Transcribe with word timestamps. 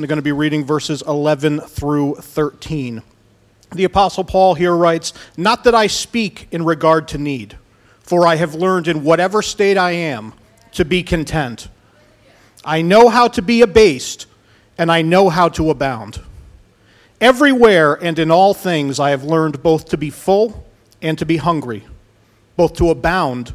I'm 0.00 0.06
going 0.06 0.16
to 0.16 0.22
be 0.22 0.32
reading 0.32 0.64
verses 0.64 1.02
11 1.06 1.60
through 1.60 2.14
13. 2.14 3.02
The 3.72 3.84
Apostle 3.84 4.24
Paul 4.24 4.54
here 4.54 4.74
writes, 4.74 5.12
Not 5.36 5.64
that 5.64 5.74
I 5.74 5.88
speak 5.88 6.48
in 6.50 6.64
regard 6.64 7.06
to 7.08 7.18
need, 7.18 7.58
for 8.00 8.26
I 8.26 8.36
have 8.36 8.54
learned 8.54 8.88
in 8.88 9.04
whatever 9.04 9.42
state 9.42 9.76
I 9.76 9.90
am 9.90 10.32
to 10.72 10.86
be 10.86 11.02
content. 11.02 11.68
I 12.64 12.80
know 12.80 13.10
how 13.10 13.28
to 13.28 13.42
be 13.42 13.60
abased, 13.60 14.26
and 14.78 14.90
I 14.90 15.02
know 15.02 15.28
how 15.28 15.50
to 15.50 15.68
abound. 15.68 16.20
Everywhere 17.20 17.92
and 17.92 18.18
in 18.18 18.30
all 18.30 18.54
things 18.54 18.98
I 18.98 19.10
have 19.10 19.22
learned 19.22 19.62
both 19.62 19.90
to 19.90 19.98
be 19.98 20.08
full 20.08 20.66
and 21.02 21.18
to 21.18 21.26
be 21.26 21.36
hungry, 21.36 21.84
both 22.56 22.72
to 22.76 22.88
abound 22.88 23.54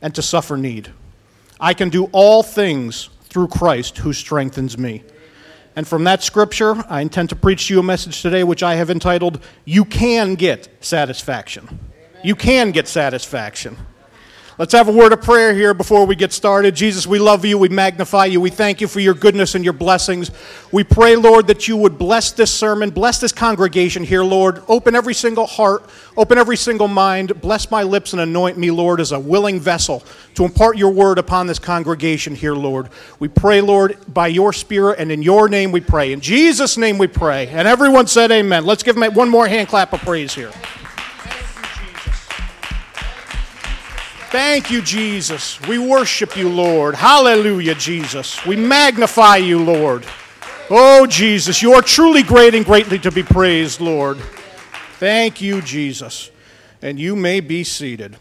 and 0.00 0.14
to 0.14 0.22
suffer 0.22 0.56
need. 0.56 0.92
I 1.58 1.74
can 1.74 1.88
do 1.88 2.04
all 2.12 2.44
things 2.44 3.08
through 3.24 3.48
Christ 3.48 3.98
who 3.98 4.12
strengthens 4.12 4.78
me. 4.78 5.02
And 5.76 5.86
from 5.86 6.04
that 6.04 6.22
scripture, 6.22 6.74
I 6.88 7.00
intend 7.00 7.30
to 7.30 7.36
preach 7.36 7.66
to 7.68 7.74
you 7.74 7.80
a 7.80 7.82
message 7.82 8.22
today 8.22 8.44
which 8.44 8.62
I 8.62 8.76
have 8.76 8.90
entitled, 8.90 9.42
You 9.64 9.84
Can 9.84 10.34
Get 10.36 10.68
Satisfaction. 10.80 11.66
Amen. 11.68 12.20
You 12.22 12.36
can 12.36 12.70
get 12.70 12.88
satisfaction. 12.88 13.76
Let's 14.56 14.72
have 14.72 14.86
a 14.86 14.92
word 14.92 15.12
of 15.12 15.20
prayer 15.20 15.52
here 15.52 15.74
before 15.74 16.06
we 16.06 16.14
get 16.14 16.32
started. 16.32 16.76
Jesus, 16.76 17.08
we 17.08 17.18
love 17.18 17.44
you. 17.44 17.58
We 17.58 17.68
magnify 17.68 18.26
you. 18.26 18.40
We 18.40 18.50
thank 18.50 18.80
you 18.80 18.86
for 18.86 19.00
your 19.00 19.14
goodness 19.14 19.56
and 19.56 19.64
your 19.64 19.72
blessings. 19.72 20.30
We 20.70 20.84
pray, 20.84 21.16
Lord, 21.16 21.48
that 21.48 21.66
you 21.66 21.76
would 21.76 21.98
bless 21.98 22.30
this 22.30 22.54
sermon, 22.54 22.90
bless 22.90 23.18
this 23.18 23.32
congregation 23.32 24.04
here, 24.04 24.22
Lord. 24.22 24.62
Open 24.68 24.94
every 24.94 25.12
single 25.12 25.46
heart, 25.46 25.82
open 26.16 26.38
every 26.38 26.56
single 26.56 26.86
mind. 26.86 27.40
Bless 27.40 27.68
my 27.72 27.82
lips 27.82 28.12
and 28.12 28.22
anoint 28.22 28.56
me, 28.56 28.70
Lord, 28.70 29.00
as 29.00 29.10
a 29.10 29.18
willing 29.18 29.58
vessel 29.58 30.04
to 30.36 30.44
impart 30.44 30.78
your 30.78 30.92
word 30.92 31.18
upon 31.18 31.48
this 31.48 31.58
congregation 31.58 32.36
here, 32.36 32.54
Lord. 32.54 32.90
We 33.18 33.26
pray, 33.26 33.60
Lord, 33.60 33.98
by 34.06 34.28
your 34.28 34.52
spirit 34.52 35.00
and 35.00 35.10
in 35.10 35.20
your 35.20 35.48
name 35.48 35.72
we 35.72 35.80
pray. 35.80 36.12
In 36.12 36.20
Jesus' 36.20 36.76
name 36.76 36.96
we 36.96 37.08
pray. 37.08 37.48
And 37.48 37.66
everyone 37.66 38.06
said 38.06 38.30
amen. 38.30 38.64
Let's 38.64 38.84
give 38.84 38.96
him 38.96 39.14
one 39.14 39.28
more 39.28 39.48
hand 39.48 39.66
clap 39.66 39.92
of 39.92 40.00
praise 40.02 40.32
here. 40.32 40.52
Thank 44.34 44.68
you, 44.68 44.82
Jesus. 44.82 45.60
We 45.68 45.78
worship 45.78 46.36
you, 46.36 46.48
Lord. 46.48 46.96
Hallelujah, 46.96 47.76
Jesus. 47.76 48.44
We 48.44 48.56
magnify 48.56 49.36
you, 49.36 49.62
Lord. 49.62 50.04
Oh, 50.70 51.06
Jesus, 51.06 51.62
you 51.62 51.74
are 51.74 51.80
truly 51.80 52.24
great 52.24 52.52
and 52.52 52.64
greatly 52.64 52.98
to 52.98 53.12
be 53.12 53.22
praised, 53.22 53.80
Lord. 53.80 54.18
Thank 54.98 55.40
you, 55.40 55.62
Jesus. 55.62 56.32
And 56.82 56.98
you 56.98 57.14
may 57.14 57.38
be 57.38 57.62
seated. 57.62 58.16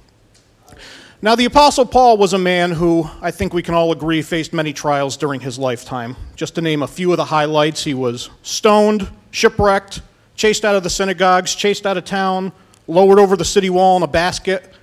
Now, 1.20 1.34
the 1.34 1.46
Apostle 1.46 1.88
Paul 1.88 2.18
was 2.18 2.34
a 2.34 2.38
man 2.38 2.74
who 2.74 3.10
I 3.20 3.32
think 3.32 3.52
we 3.52 3.64
can 3.64 3.74
all 3.74 3.92
agree 3.92 4.22
faced 4.22 4.54
many 4.54 4.72
trials 4.72 5.18
during 5.18 5.40
his 5.40 5.58
lifetime. 5.58 6.16
Just 6.36 6.54
to 6.54 6.62
name 6.62 6.84
a 6.84 6.88
few 6.88 7.10
of 7.10 7.18
the 7.18 7.26
highlights, 7.26 7.84
he 7.84 7.96
was 7.96 8.30
stoned, 8.44 9.10
shipwrecked, 9.32 10.04
chased 10.36 10.64
out 10.64 10.76
of 10.76 10.84
the 10.84 10.92
synagogues, 10.92 11.56
chased 11.56 11.88
out 11.88 11.98
of 11.98 12.06
town, 12.06 12.52
lowered 12.88 13.18
over 13.18 13.36
the 13.36 13.44
city 13.44 13.72
wall 13.72 13.98
in 13.98 14.04
a 14.04 14.08
basket 14.08 14.74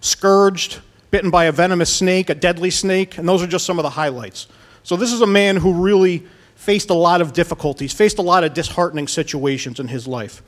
scourged, 0.00 0.80
bitten 1.10 1.30
by 1.30 1.44
a 1.44 1.52
venomous 1.52 1.94
snake, 1.94 2.30
a 2.30 2.34
deadly 2.34 2.70
snake, 2.70 3.18
and 3.18 3.28
those 3.28 3.42
are 3.42 3.46
just 3.46 3.64
some 3.64 3.78
of 3.78 3.82
the 3.82 3.90
highlights. 3.90 4.46
So, 4.82 4.96
this 4.96 5.12
is 5.12 5.20
a 5.20 5.26
man 5.26 5.56
who 5.56 5.72
really 5.72 6.26
faced 6.54 6.90
a 6.90 6.94
lot 6.94 7.20
of 7.20 7.32
difficulties, 7.32 7.92
faced 7.92 8.18
a 8.18 8.22
lot 8.22 8.44
of 8.44 8.54
disheartening 8.54 9.08
situations 9.08 9.80
in 9.80 9.88
his 9.88 10.06
life. 10.06 10.42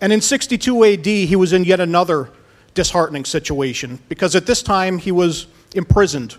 And 0.00 0.12
in 0.12 0.20
62 0.20 0.84
AD, 0.84 1.06
he 1.06 1.36
was 1.36 1.52
in 1.52 1.64
yet 1.64 1.80
another 1.80 2.30
disheartening 2.74 3.24
situation 3.24 3.98
because 4.08 4.34
at 4.34 4.46
this 4.46 4.62
time 4.62 4.98
he 4.98 5.12
was 5.12 5.46
imprisoned, 5.74 6.36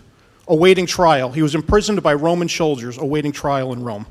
awaiting 0.48 0.86
trial. 0.86 1.30
He 1.30 1.42
was 1.42 1.54
imprisoned 1.54 2.02
by 2.02 2.14
Roman 2.14 2.48
soldiers, 2.48 2.98
awaiting 2.98 3.32
trial 3.32 3.72
in 3.72 3.84
Rome. 3.84 4.06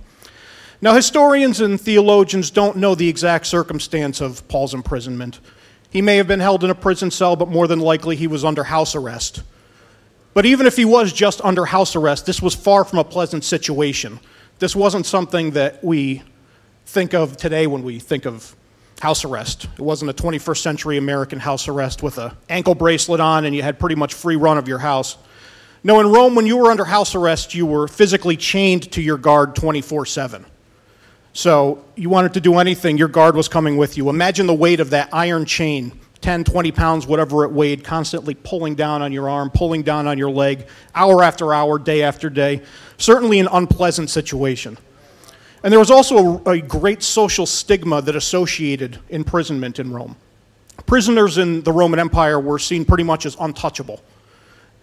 Now, 0.81 0.95
historians 0.95 1.61
and 1.61 1.79
theologians 1.79 2.49
don't 2.49 2.77
know 2.77 2.95
the 2.95 3.07
exact 3.07 3.45
circumstance 3.45 4.21
of 4.21 4.47
Paul's 4.47 4.73
imprisonment. 4.73 5.39
He 5.91 6.01
may 6.01 6.15
have 6.17 6.27
been 6.27 6.39
held 6.39 6.63
in 6.63 6.69
a 6.69 6.75
prison 6.75 7.11
cell, 7.11 7.35
but 7.35 7.49
more 7.49 7.67
than 7.67 7.79
likely 7.79 8.15
he 8.15 8.25
was 8.25 8.43
under 8.45 8.63
house 8.63 8.95
arrest. 8.95 9.43
But 10.33 10.45
even 10.45 10.65
if 10.65 10.77
he 10.77 10.85
was 10.85 11.11
just 11.11 11.41
under 11.43 11.65
house 11.65 11.95
arrest, 11.95 12.25
this 12.25 12.41
was 12.41 12.55
far 12.55 12.85
from 12.85 12.99
a 12.99 13.03
pleasant 13.03 13.43
situation. 13.43 14.19
This 14.59 14.73
wasn't 14.73 15.05
something 15.05 15.51
that 15.51 15.83
we 15.83 16.23
think 16.85 17.13
of 17.13 17.35
today 17.35 17.67
when 17.67 17.83
we 17.83 17.99
think 17.99 18.25
of 18.25 18.55
house 19.01 19.25
arrest. 19.25 19.65
It 19.65 19.81
wasn't 19.81 20.11
a 20.11 20.13
21st 20.13 20.57
century 20.57 20.97
American 20.97 21.39
house 21.39 21.67
arrest 21.67 22.01
with 22.01 22.17
an 22.17 22.31
ankle 22.49 22.75
bracelet 22.75 23.19
on 23.19 23.45
and 23.45 23.53
you 23.53 23.61
had 23.61 23.79
pretty 23.79 23.95
much 23.95 24.13
free 24.13 24.37
run 24.37 24.57
of 24.57 24.67
your 24.67 24.79
house. 24.79 25.17
No, 25.83 25.99
in 25.99 26.07
Rome, 26.07 26.35
when 26.35 26.45
you 26.45 26.57
were 26.57 26.69
under 26.69 26.85
house 26.85 27.15
arrest, 27.15 27.55
you 27.55 27.65
were 27.65 27.87
physically 27.87 28.37
chained 28.37 28.91
to 28.91 29.01
your 29.01 29.17
guard 29.17 29.55
24 29.55 30.05
7. 30.05 30.45
So 31.33 31.85
you 31.95 32.09
wanted 32.09 32.33
to 32.33 32.41
do 32.41 32.57
anything, 32.57 32.97
your 32.97 33.07
guard 33.07 33.35
was 33.35 33.47
coming 33.47 33.77
with 33.77 33.97
you. 33.97 34.09
Imagine 34.09 34.47
the 34.47 34.53
weight 34.53 34.79
of 34.79 34.89
that 34.89 35.09
iron 35.13 35.45
chain 35.45 35.93
10, 36.21 36.43
20 36.43 36.71
pounds, 36.71 37.07
whatever 37.07 37.43
it 37.45 37.51
weighed, 37.51 37.83
constantly 37.83 38.35
pulling 38.35 38.75
down 38.75 39.01
on 39.01 39.11
your 39.11 39.29
arm, 39.29 39.49
pulling 39.49 39.81
down 39.81 40.07
on 40.07 40.17
your 40.17 40.29
leg, 40.29 40.67
hour 40.93 41.23
after 41.23 41.53
hour, 41.53 41.79
day 41.79 42.03
after 42.03 42.29
day. 42.29 42.61
Certainly 42.97 43.39
an 43.39 43.47
unpleasant 43.51 44.09
situation. 44.09 44.77
And 45.63 45.71
there 45.71 45.79
was 45.79 45.91
also 45.91 46.43
a, 46.45 46.51
a, 46.51 46.61
great 46.61 47.03
social 47.03 47.45
stigma 47.45 48.01
that 48.03 48.15
associated 48.15 48.99
imprisonment 49.09 49.79
in 49.79 49.91
Rome. 49.91 50.15
Prisoners 50.85 51.37
in 51.37 51.61
the 51.63 51.71
Roman 51.71 51.99
Empire 51.99 52.39
were 52.39 52.59
seen 52.59 52.85
pretty 52.85 53.03
much 53.03 53.25
as 53.25 53.35
untouchable 53.39 54.01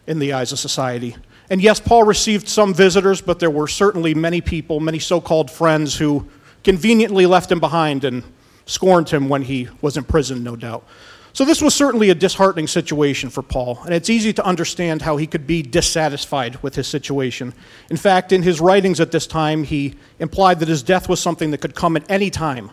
in 0.07 0.19
the 0.19 0.33
eyes 0.33 0.53
of 0.53 0.59
society. 0.59 1.17
And 1.51 1.61
yes, 1.61 1.81
Paul 1.81 2.05
received 2.05 2.49
some 2.49 2.75
visitors, 2.75 3.21
but 3.21 3.39
there 3.39 3.51
were 3.51 3.67
certainly 3.67 4.15
many 4.15 4.41
people, 4.41 4.81
many 4.81 4.99
so 4.99 5.21
called 5.21 5.51
friends, 5.51 5.97
who 5.97 6.29
conveniently 6.65 7.27
left 7.27 7.51
him 7.51 7.61
behind 7.61 8.05
and 8.05 8.23
scorned 8.67 9.09
him 9.09 9.29
when 9.29 9.43
he 9.43 9.69
was 9.81 9.97
in 9.97 10.05
prison, 10.05 10.43
no 10.43 10.57
doubt. 10.57 10.85
So, 11.33 11.45
this 11.45 11.63
was 11.63 11.75
certainly 11.75 12.11
a 12.11 12.15
disheartening 12.15 12.67
situation 12.67 13.31
for 13.31 13.43
Paul, 13.43 13.81
and 13.85 13.95
it's 13.95 14.11
easy 14.11 14.33
to 14.33 14.45
understand 14.45 15.03
how 15.03 15.19
he 15.19 15.27
could 15.27 15.47
be 15.47 15.63
dissatisfied 15.63 16.61
with 16.63 16.75
his 16.75 16.89
situation. 16.89 17.55
In 17.91 17.97
fact, 17.97 18.33
in 18.33 18.43
his 18.43 18.61
writings 18.61 18.99
at 18.99 19.13
this 19.13 19.27
time, 19.27 19.63
he 19.63 19.95
implied 20.19 20.59
that 20.61 20.69
his 20.69 20.83
death 20.83 21.09
was 21.09 21.21
something 21.21 21.51
that 21.53 21.59
could 21.59 21.75
come 21.75 21.97
at 21.97 22.11
any 22.11 22.31
time. 22.31 22.71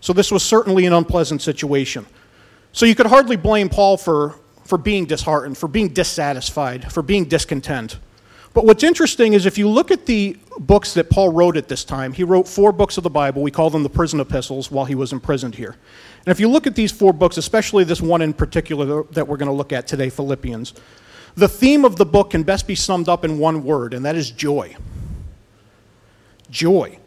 So, 0.00 0.12
this 0.12 0.32
was 0.32 0.42
certainly 0.42 0.86
an 0.86 0.92
unpleasant 0.92 1.42
situation. 1.42 2.06
So, 2.72 2.86
you 2.86 2.94
could 2.94 3.06
hardly 3.06 3.36
blame 3.36 3.68
Paul 3.68 3.96
for, 3.96 4.36
for 4.64 4.78
being 4.78 5.04
disheartened, 5.04 5.58
for 5.58 5.68
being 5.68 5.88
dissatisfied, 5.88 6.90
for 6.90 7.02
being 7.02 7.26
discontent. 7.26 7.98
But 8.54 8.66
what's 8.66 8.84
interesting 8.84 9.32
is 9.32 9.46
if 9.46 9.56
you 9.56 9.68
look 9.68 9.90
at 9.90 10.04
the 10.04 10.36
books 10.58 10.92
that 10.94 11.08
Paul 11.08 11.32
wrote 11.32 11.56
at 11.56 11.68
this 11.68 11.84
time, 11.84 12.12
he 12.12 12.22
wrote 12.22 12.46
four 12.46 12.70
books 12.70 12.98
of 12.98 13.02
the 13.02 13.10
Bible. 13.10 13.42
We 13.42 13.50
call 13.50 13.70
them 13.70 13.82
the 13.82 13.88
prison 13.88 14.20
epistles 14.20 14.70
while 14.70 14.84
he 14.84 14.94
was 14.94 15.12
imprisoned 15.12 15.54
here. 15.54 15.76
And 16.26 16.30
if 16.30 16.38
you 16.38 16.48
look 16.48 16.66
at 16.66 16.74
these 16.74 16.92
four 16.92 17.14
books, 17.14 17.38
especially 17.38 17.84
this 17.84 18.02
one 18.02 18.20
in 18.20 18.34
particular 18.34 19.04
that 19.04 19.26
we're 19.26 19.38
going 19.38 19.48
to 19.48 19.54
look 19.54 19.72
at 19.72 19.86
today, 19.86 20.10
Philippians, 20.10 20.74
the 21.34 21.48
theme 21.48 21.86
of 21.86 21.96
the 21.96 22.04
book 22.04 22.30
can 22.30 22.42
best 22.42 22.66
be 22.66 22.74
summed 22.74 23.08
up 23.08 23.24
in 23.24 23.38
one 23.38 23.64
word, 23.64 23.94
and 23.94 24.04
that 24.04 24.16
is 24.16 24.30
joy. 24.30 24.76
Joy. 26.50 26.98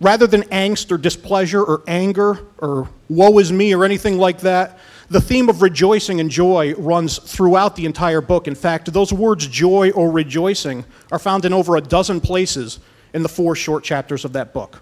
Rather 0.00 0.26
than 0.26 0.44
angst 0.44 0.90
or 0.90 0.96
displeasure 0.96 1.62
or 1.62 1.82
anger 1.86 2.38
or 2.56 2.88
woe 3.10 3.38
is 3.38 3.52
me 3.52 3.74
or 3.74 3.84
anything 3.84 4.16
like 4.16 4.40
that, 4.40 4.78
the 5.10 5.20
theme 5.20 5.48
of 5.48 5.60
rejoicing 5.60 6.20
and 6.20 6.30
joy 6.30 6.72
runs 6.76 7.18
throughout 7.18 7.74
the 7.74 7.84
entire 7.84 8.20
book. 8.20 8.46
In 8.46 8.54
fact, 8.54 8.92
those 8.92 9.12
words 9.12 9.46
joy 9.48 9.90
or 9.90 10.10
rejoicing 10.10 10.84
are 11.10 11.18
found 11.18 11.44
in 11.44 11.52
over 11.52 11.76
a 11.76 11.80
dozen 11.80 12.20
places 12.20 12.78
in 13.12 13.24
the 13.24 13.28
four 13.28 13.56
short 13.56 13.82
chapters 13.82 14.24
of 14.24 14.32
that 14.34 14.54
book. 14.54 14.80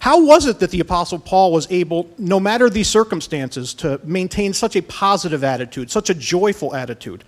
How 0.00 0.24
was 0.24 0.46
it 0.46 0.60
that 0.60 0.70
the 0.70 0.80
Apostle 0.80 1.18
Paul 1.18 1.52
was 1.52 1.70
able, 1.70 2.08
no 2.16 2.40
matter 2.40 2.70
these 2.70 2.88
circumstances, 2.88 3.74
to 3.74 4.00
maintain 4.02 4.54
such 4.54 4.76
a 4.76 4.82
positive 4.82 5.44
attitude, 5.44 5.90
such 5.90 6.08
a 6.08 6.14
joyful 6.14 6.74
attitude? 6.74 7.22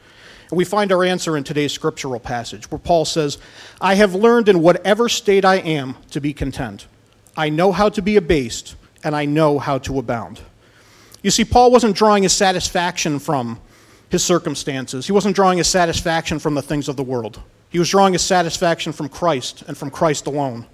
And 0.49 0.57
we 0.57 0.65
find 0.65 0.93
our 0.93 1.05
answer 1.05 1.37
in 1.37 1.45
today's 1.45 1.73
scriptural 1.73 2.21
passage, 2.21 2.71
where 2.71 2.79
Paul 2.79 3.05
says, 3.05 3.39
I 3.81 3.95
have 3.97 4.15
learned 4.15 4.49
in 4.49 4.63
whatever 4.63 5.09
state 5.09 5.45
I 5.45 5.57
am 5.57 5.97
to 6.13 6.21
be 6.21 6.33
content. 6.33 6.87
I 7.37 7.51
know 7.51 7.73
how 7.73 7.89
to 7.91 8.01
be 8.01 8.17
abased, 8.17 8.77
and 9.05 9.15
I 9.15 9.27
know 9.27 9.59
how 9.59 9.79
to 9.79 9.99
abound. 9.99 10.41
You 11.23 11.31
see, 11.31 11.45
Paul 11.45 11.71
wasn't 11.71 11.97
drawing 11.97 12.23
his 12.23 12.33
satisfaction 12.33 13.19
from 13.19 13.61
his 14.09 14.25
circumstances, 14.25 15.07
he 15.07 15.13
wasn't 15.13 15.37
drawing 15.37 15.59
his 15.59 15.69
satisfaction 15.69 16.39
from 16.39 16.55
the 16.55 16.63
things 16.63 16.89
of 16.89 16.97
the 16.97 17.03
world. 17.03 17.41
He 17.69 17.79
was 17.79 17.89
drawing 17.89 18.13
his 18.13 18.23
satisfaction 18.23 18.93
from 18.93 19.09
Christ 19.09 19.63
and 19.69 19.77
from 19.77 19.91
Christ 19.91 20.27
alone. 20.27 20.67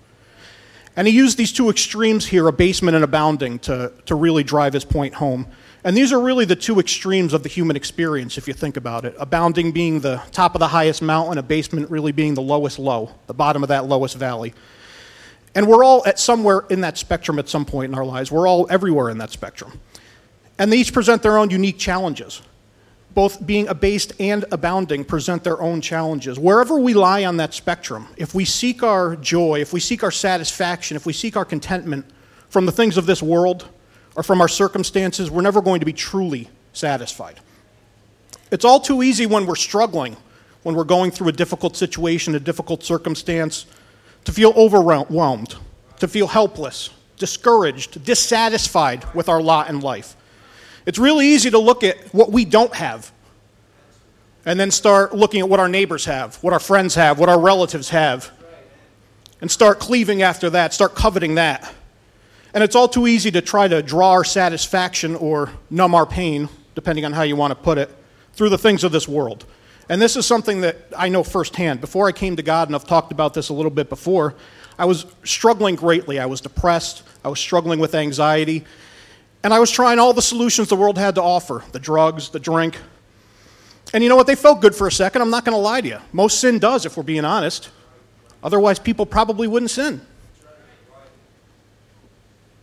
And 0.97 1.07
he 1.07 1.13
used 1.13 1.37
these 1.37 1.53
two 1.53 1.69
extremes 1.69 2.25
here, 2.25 2.49
abasement 2.49 2.95
and 2.95 3.05
abounding, 3.05 3.59
to, 3.61 3.93
to 4.07 4.15
really 4.15 4.43
drive 4.43 4.73
his 4.73 4.87
point 4.87 5.13
home. 5.13 5.47
And 5.85 5.95
these 5.95 6.11
are 6.11 6.19
really 6.19 6.47
the 6.47 6.57
two 6.57 6.81
extremes 6.81 7.35
of 7.35 7.43
the 7.43 7.51
human 7.51 7.77
experience, 7.77 8.39
if 8.39 8.49
you 8.49 8.55
think 8.55 8.79
about 8.79 9.05
it. 9.05 9.15
Abounding 9.19 9.73
being 9.73 10.01
the 10.01 10.23
top 10.33 10.55
of 10.55 10.59
the 10.59 10.69
highest 10.69 11.03
mountain, 11.03 11.37
abasement 11.37 11.91
really 11.91 12.13
being 12.13 12.33
the 12.33 12.43
lowest 12.43 12.79
low, 12.79 13.11
the 13.27 13.35
bottom 13.35 13.63
of 13.63 13.69
that 13.69 13.85
lowest 13.85 14.17
valley. 14.17 14.55
And 15.55 15.69
we're 15.69 15.85
all 15.85 16.03
at 16.07 16.19
somewhere 16.19 16.65
in 16.71 16.81
that 16.81 16.97
spectrum 16.97 17.39
at 17.39 17.49
some 17.49 17.67
point 17.67 17.93
in 17.93 17.99
our 17.99 18.05
lives. 18.05 18.33
We're 18.33 18.49
all 18.49 18.67
everywhere 18.71 19.11
in 19.11 19.19
that 19.19 19.31
spectrum. 19.31 19.79
And 20.59 20.73
they 20.73 20.79
each 20.79 20.93
present 20.93 21.23
their 21.23 21.39
own 21.39 21.51
unique 21.51 21.79
challenges. 21.79 22.43
Both 23.15 23.47
being 23.47 23.69
abased 23.69 24.13
and 24.21 24.45
abounding 24.53 25.05
present 25.05 25.43
their 25.43 25.61
own 25.61 25.81
challenges. 25.81 26.39
Wherever 26.39 26.79
we 26.79 26.93
lie 26.93 27.25
on 27.25 27.39
that 27.39 27.55
spectrum, 27.55 28.09
if 28.17 28.35
we 28.35 28.45
seek 28.45 28.83
our 28.83 29.17
joy, 29.17 29.61
if 29.61 29.73
we 29.73 29.81
seek 29.81 30.03
our 30.03 30.11
satisfaction, 30.11 30.97
if 30.97 31.07
we 31.07 31.13
seek 31.13 31.37
our 31.37 31.45
contentment 31.45 32.05
from 32.49 32.67
the 32.67 32.73
things 32.73 32.97
of 32.97 33.07
this 33.07 33.23
world 33.23 33.69
or 34.17 34.23
from 34.23 34.41
our 34.41 34.49
circumstances, 34.49 35.31
we're 35.31 35.43
never 35.43 35.63
going 35.63 35.81
to 35.81 35.87
be 35.87 35.93
truly 35.93 36.49
satisfied. 36.73 37.41
It's 38.51 38.65
all 38.65 38.81
too 38.81 39.03
easy 39.03 39.27
when 39.27 39.47
we're 39.47 39.57
struggling, 39.57 40.17
when 40.63 40.75
we're 40.75 40.85
going 40.85 41.11
through 41.11 41.29
a 41.29 41.33
difficult 41.33 41.77
situation, 41.77 42.35
a 42.35 42.41
difficult 42.41 42.85
circumstance, 42.85 43.67
to 44.25 44.33
feel 44.33 44.53
overwhelmed, 44.57 45.57
to 46.01 46.09
feel 46.09 46.27
helpless, 46.27 46.91
discouraged, 47.17 48.05
dissatisfied 48.05 49.05
with 49.15 49.29
our 49.29 49.41
lot 49.41 49.71
in 49.71 49.81
life. 49.81 50.17
It's 50.87 50.99
really 50.99 51.27
easy 51.27 51.51
to 51.51 51.59
look 51.59 51.83
at 51.83 51.99
what 52.15 52.31
we 52.31 52.45
don't 52.45 52.75
have 52.75 53.13
and 54.45 54.59
then 54.59 54.71
start 54.71 55.15
looking 55.15 55.41
at 55.41 55.49
what 55.49 55.59
our 55.59 55.69
neighbors 55.69 56.05
have, 56.05 56.37
what 56.37 56.53
our 56.53 56.61
friends 56.61 56.95
have, 56.95 57.19
what 57.19 57.29
our 57.29 57.41
relatives 57.41 57.91
have, 57.91 58.31
and 59.41 59.51
start 59.51 59.81
cleaving 59.81 60.23
after 60.23 60.49
that, 60.51 60.73
start 60.73 60.95
coveting 60.95 61.35
that. 61.35 61.73
And 62.55 62.63
it's 62.63 62.77
all 62.77 62.89
too 62.89 63.09
easy 63.09 63.31
to 63.33 63.43
try 63.43 63.67
to 63.67 63.83
draw 63.83 64.13
our 64.13 64.25
satisfaction 64.25 65.17
or 65.17 65.51
numb 65.69 65.95
our 65.95 66.07
pain, 66.07 66.49
depending 66.77 67.05
on 67.05 67.13
how 67.13 67.23
you 67.23 67.35
want 67.35 67.51
to 67.51 67.57
put 67.57 67.77
it, 67.77 67.91
through 68.33 68.51
the 68.51 68.59
things 68.59 68.85
of 68.85 68.93
this 68.93 69.09
world. 69.09 69.45
And 69.89 70.01
this 70.01 70.17
is 70.17 70.25
something 70.25 70.61
that 70.61 70.77
I 70.97 71.09
know 71.09 71.25
firsthand. 71.25 71.81
Before 71.81 72.07
I 72.07 72.13
came 72.13 72.37
to 72.37 72.43
God, 72.43 72.69
and 72.69 72.77
I've 72.77 72.87
talked 72.87 73.13
about 73.13 73.35
this 73.35 73.49
a 73.49 73.53
little 73.53 73.71
bit 73.71 73.89
before, 73.89 74.35
I 74.79 74.85
was 74.85 75.07
struggling 75.25 75.75
greatly. 75.75 76.19
I 76.19 76.27
was 76.27 76.41
depressed, 76.41 77.03
I 77.25 77.29
was 77.29 77.41
struggling 77.41 77.81
with 77.81 77.95
anxiety, 77.95 78.65
and 79.47 79.55
I 79.55 79.61
was 79.61 79.71
trying 79.71 80.01
all 80.01 80.13
the 80.13 80.23
solutions 80.23 80.67
the 80.67 80.75
world 80.75 80.99
had 80.99 81.15
to 81.15 81.23
offer 81.23 81.63
the 81.71 81.79
drugs, 81.79 82.31
the 82.31 82.41
drink. 82.41 82.77
And 83.95 84.03
you 84.03 84.09
know 84.09 84.17
what? 84.17 84.27
They 84.27 84.35
felt 84.35 84.61
good 84.61 84.75
for 84.75 84.89
a 84.89 84.91
second. 84.91 85.23
I'm 85.23 85.31
not 85.31 85.45
going 85.45 85.55
to 85.55 85.61
lie 85.61 85.81
to 85.81 85.87
you. 85.87 85.99
Most 86.13 86.41
sin 86.41 86.59
does, 86.59 86.85
if 86.85 86.97
we're 86.97 87.05
being 87.05 87.25
honest. 87.25 87.71
Otherwise, 88.43 88.81
people 88.81 89.07
probably 89.07 89.47
wouldn't 89.47 89.71
sin. 89.71 90.01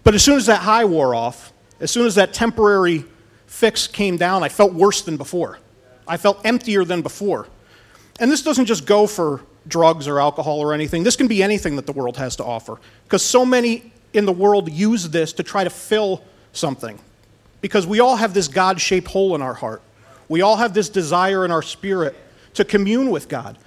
But 0.04 0.14
as 0.14 0.26
soon 0.26 0.36
as 0.36 0.48
that 0.48 0.60
high 0.60 0.84
wore 0.84 1.16
off, 1.16 1.54
as 1.80 1.90
soon 1.90 2.06
as 2.06 2.16
that 2.16 2.34
temporary 2.34 3.06
fix 3.48 3.88
came 3.88 4.18
down, 4.18 4.44
I 4.44 4.50
felt 4.50 4.74
worse 4.74 5.04
than 5.04 5.16
before. 5.16 5.60
I 6.06 6.18
felt 6.18 6.46
emptier 6.46 6.84
than 6.84 7.02
before. 7.02 7.48
And 8.20 8.30
this 8.30 8.44
doesn't 8.44 8.66
just 8.66 8.86
go 8.86 9.08
for 9.08 9.40
drugs 9.70 10.06
or 10.06 10.20
alcohol 10.20 10.60
or 10.60 10.74
anything. 10.74 11.04
This 11.04 11.16
can 11.16 11.30
be 11.30 11.42
anything 11.42 11.78
that 11.78 11.86
the 11.86 11.94
world 11.94 12.18
has 12.18 12.36
to 12.36 12.44
offer. 12.44 12.78
Because 13.06 13.24
so 13.24 13.46
many 13.46 13.94
in 14.12 14.26
the 14.26 14.34
world 14.34 14.70
use 14.70 15.08
this 15.08 15.32
to 15.32 15.44
try 15.44 15.64
to 15.64 15.70
fill 15.70 16.26
something. 16.54 16.98
Because 17.62 17.86
we 17.86 18.00
all 18.00 18.16
have 18.16 18.34
this 18.34 18.48
God 18.48 18.80
shaped 18.80 19.08
hole 19.08 19.36
in 19.36 19.42
our 19.42 19.54
heart. 19.54 19.82
We 20.30 20.42
all 20.42 20.56
have 20.56 20.74
this 20.74 20.90
desire 20.90 21.44
in 21.44 21.52
our 21.52 21.62
spirit 21.62 22.16
to 22.54 22.64
commune 22.64 23.10
with 23.10 23.28
God. 23.28 23.58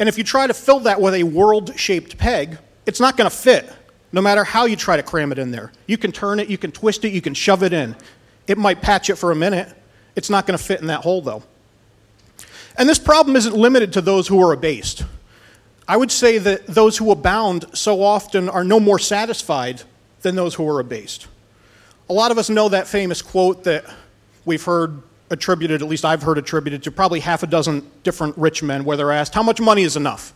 And 0.00 0.08
if 0.08 0.16
you 0.16 0.24
try 0.24 0.46
to 0.46 0.54
fill 0.54 0.80
that 0.80 1.00
with 1.00 1.14
a 1.14 1.24
world 1.24 1.78
shaped 1.78 2.16
peg, 2.16 2.58
it's 2.86 3.00
not 3.00 3.16
going 3.16 3.28
to 3.28 3.36
fit, 3.36 3.70
no 4.12 4.22
matter 4.22 4.44
how 4.44 4.64
you 4.64 4.76
try 4.76 4.96
to 4.96 5.02
cram 5.02 5.32
it 5.32 5.38
in 5.38 5.50
there. 5.50 5.72
You 5.86 5.98
can 5.98 6.12
turn 6.12 6.40
it, 6.40 6.48
you 6.48 6.56
can 6.56 6.72
twist 6.72 7.04
it, 7.04 7.12
you 7.12 7.20
can 7.20 7.34
shove 7.34 7.62
it 7.62 7.72
in. 7.72 7.96
It 8.46 8.56
might 8.56 8.80
patch 8.80 9.10
it 9.10 9.16
for 9.16 9.30
a 9.30 9.36
minute. 9.36 9.68
It's 10.16 10.30
not 10.30 10.46
going 10.46 10.56
to 10.56 10.62
fit 10.62 10.80
in 10.80 10.86
that 10.86 11.00
hole, 11.00 11.20
though. 11.20 11.42
And 12.76 12.88
this 12.88 12.98
problem 12.98 13.36
isn't 13.36 13.54
limited 13.54 13.92
to 13.94 14.00
those 14.00 14.28
who 14.28 14.40
are 14.42 14.52
abased. 14.52 15.04
I 15.86 15.96
would 15.96 16.12
say 16.12 16.38
that 16.38 16.66
those 16.66 16.98
who 16.98 17.10
abound 17.10 17.66
so 17.72 18.02
often 18.02 18.48
are 18.48 18.62
no 18.62 18.78
more 18.78 18.98
satisfied 18.98 19.82
than 20.22 20.36
those 20.36 20.54
who 20.54 20.68
are 20.68 20.80
abased. 20.80 21.26
A 22.10 22.12
lot 22.12 22.30
of 22.30 22.38
us 22.38 22.48
know 22.48 22.68
that 22.70 22.86
famous 22.86 23.20
quote 23.20 23.64
that 23.64 23.84
we've 24.44 24.62
heard 24.62 25.02
attributed, 25.30 25.82
at 25.82 25.88
least 25.88 26.04
I've 26.04 26.22
heard 26.22 26.38
attributed 26.38 26.82
to 26.84 26.90
probably 26.90 27.20
half 27.20 27.42
a 27.42 27.46
dozen 27.46 27.88
different 28.02 28.36
rich 28.38 28.62
men, 28.62 28.84
where 28.84 28.96
they're 28.96 29.12
asked, 29.12 29.34
How 29.34 29.42
much 29.42 29.60
money 29.60 29.82
is 29.82 29.96
enough? 29.96 30.32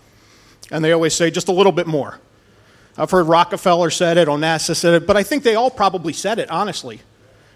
And 0.70 0.84
they 0.84 0.92
always 0.92 1.14
say, 1.14 1.30
Just 1.30 1.48
a 1.48 1.52
little 1.52 1.72
bit 1.72 1.86
more. 1.86 2.18
I've 2.98 3.10
heard 3.10 3.26
Rockefeller 3.26 3.90
said 3.90 4.18
it, 4.18 4.28
Onassis 4.28 4.76
said 4.76 4.94
it, 4.94 5.06
but 5.06 5.16
I 5.16 5.22
think 5.22 5.44
they 5.44 5.54
all 5.54 5.70
probably 5.70 6.12
said 6.12 6.38
it, 6.38 6.50
honestly. 6.50 7.00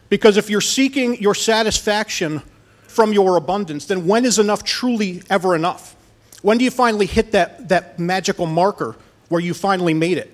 Because 0.08 0.36
if 0.36 0.48
you're 0.48 0.62
seeking 0.62 1.20
your 1.20 1.34
satisfaction 1.34 2.40
from 2.86 3.12
your 3.12 3.36
abundance, 3.36 3.84
then 3.86 4.06
when 4.06 4.24
is 4.24 4.38
enough 4.38 4.64
truly 4.64 5.22
ever 5.28 5.54
enough? 5.54 5.94
When 6.40 6.56
do 6.56 6.64
you 6.64 6.70
finally 6.70 7.06
hit 7.06 7.32
that, 7.32 7.68
that 7.68 7.98
magical 7.98 8.46
marker 8.46 8.96
where 9.28 9.40
you 9.40 9.52
finally 9.52 9.92
made 9.92 10.16
it? 10.16 10.32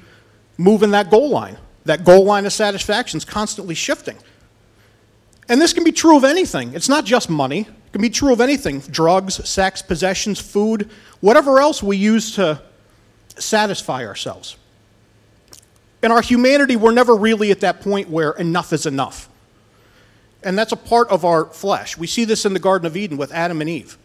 moving 0.59 0.91
that 0.91 1.09
goal 1.09 1.31
line. 1.31 1.57
That 1.85 2.03
goal 2.03 2.25
line 2.25 2.45
of 2.45 2.53
satisfaction 2.53 3.17
is 3.17 3.25
constantly 3.25 3.75
shifting. 3.75 4.17
And 5.49 5.59
this 5.59 5.73
can 5.73 5.83
be 5.83 5.91
true 5.91 6.15
of 6.15 6.23
anything. 6.23 6.73
It's 6.73 6.89
not 6.89 7.05
just 7.05 7.29
money. 7.29 7.61
It 7.61 7.91
can 7.91 8.01
be 8.01 8.09
true 8.09 8.31
of 8.31 8.39
anything 8.39 8.79
drugs, 8.79 9.47
sex, 9.49 9.81
possessions, 9.81 10.39
food, 10.39 10.89
whatever 11.19 11.59
else 11.59 11.83
we 11.83 11.97
use 11.97 12.35
to 12.35 12.61
satisfy 13.37 14.05
ourselves. 14.05 14.55
In 16.03 16.11
our 16.11 16.21
humanity, 16.21 16.75
we're 16.75 16.93
never 16.93 17.15
really 17.15 17.51
at 17.51 17.59
that 17.61 17.81
point 17.81 18.09
where 18.09 18.31
enough 18.31 18.73
is 18.73 18.85
enough. 18.85 19.29
And 20.43 20.57
that's 20.57 20.71
a 20.71 20.77
part 20.77 21.09
of 21.09 21.25
our 21.25 21.45
flesh. 21.45 21.97
We 21.97 22.07
see 22.07 22.25
this 22.25 22.45
in 22.45 22.53
the 22.53 22.59
Garden 22.59 22.87
of 22.87 22.97
Eden 22.97 23.17
with 23.17 23.31
Adam 23.31 23.61
and 23.61 23.69
Eve, 23.69 23.97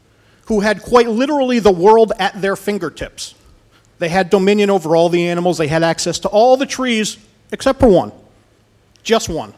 who 0.46 0.60
had 0.60 0.82
quite 0.82 1.08
literally 1.08 1.58
the 1.58 1.72
world 1.72 2.12
at 2.18 2.40
their 2.42 2.56
fingertips. 2.56 3.34
They 3.98 4.10
had 4.10 4.28
dominion 4.28 4.68
over 4.68 4.94
all 4.94 5.08
the 5.08 5.26
animals, 5.26 5.56
they 5.56 5.68
had 5.68 5.82
access 5.82 6.18
to 6.20 6.28
all 6.28 6.56
the 6.56 6.66
trees 6.66 7.16
except 7.52 7.80
for 7.80 7.88
one. 7.88 8.12
Just 9.02 9.28
one. 9.28 9.54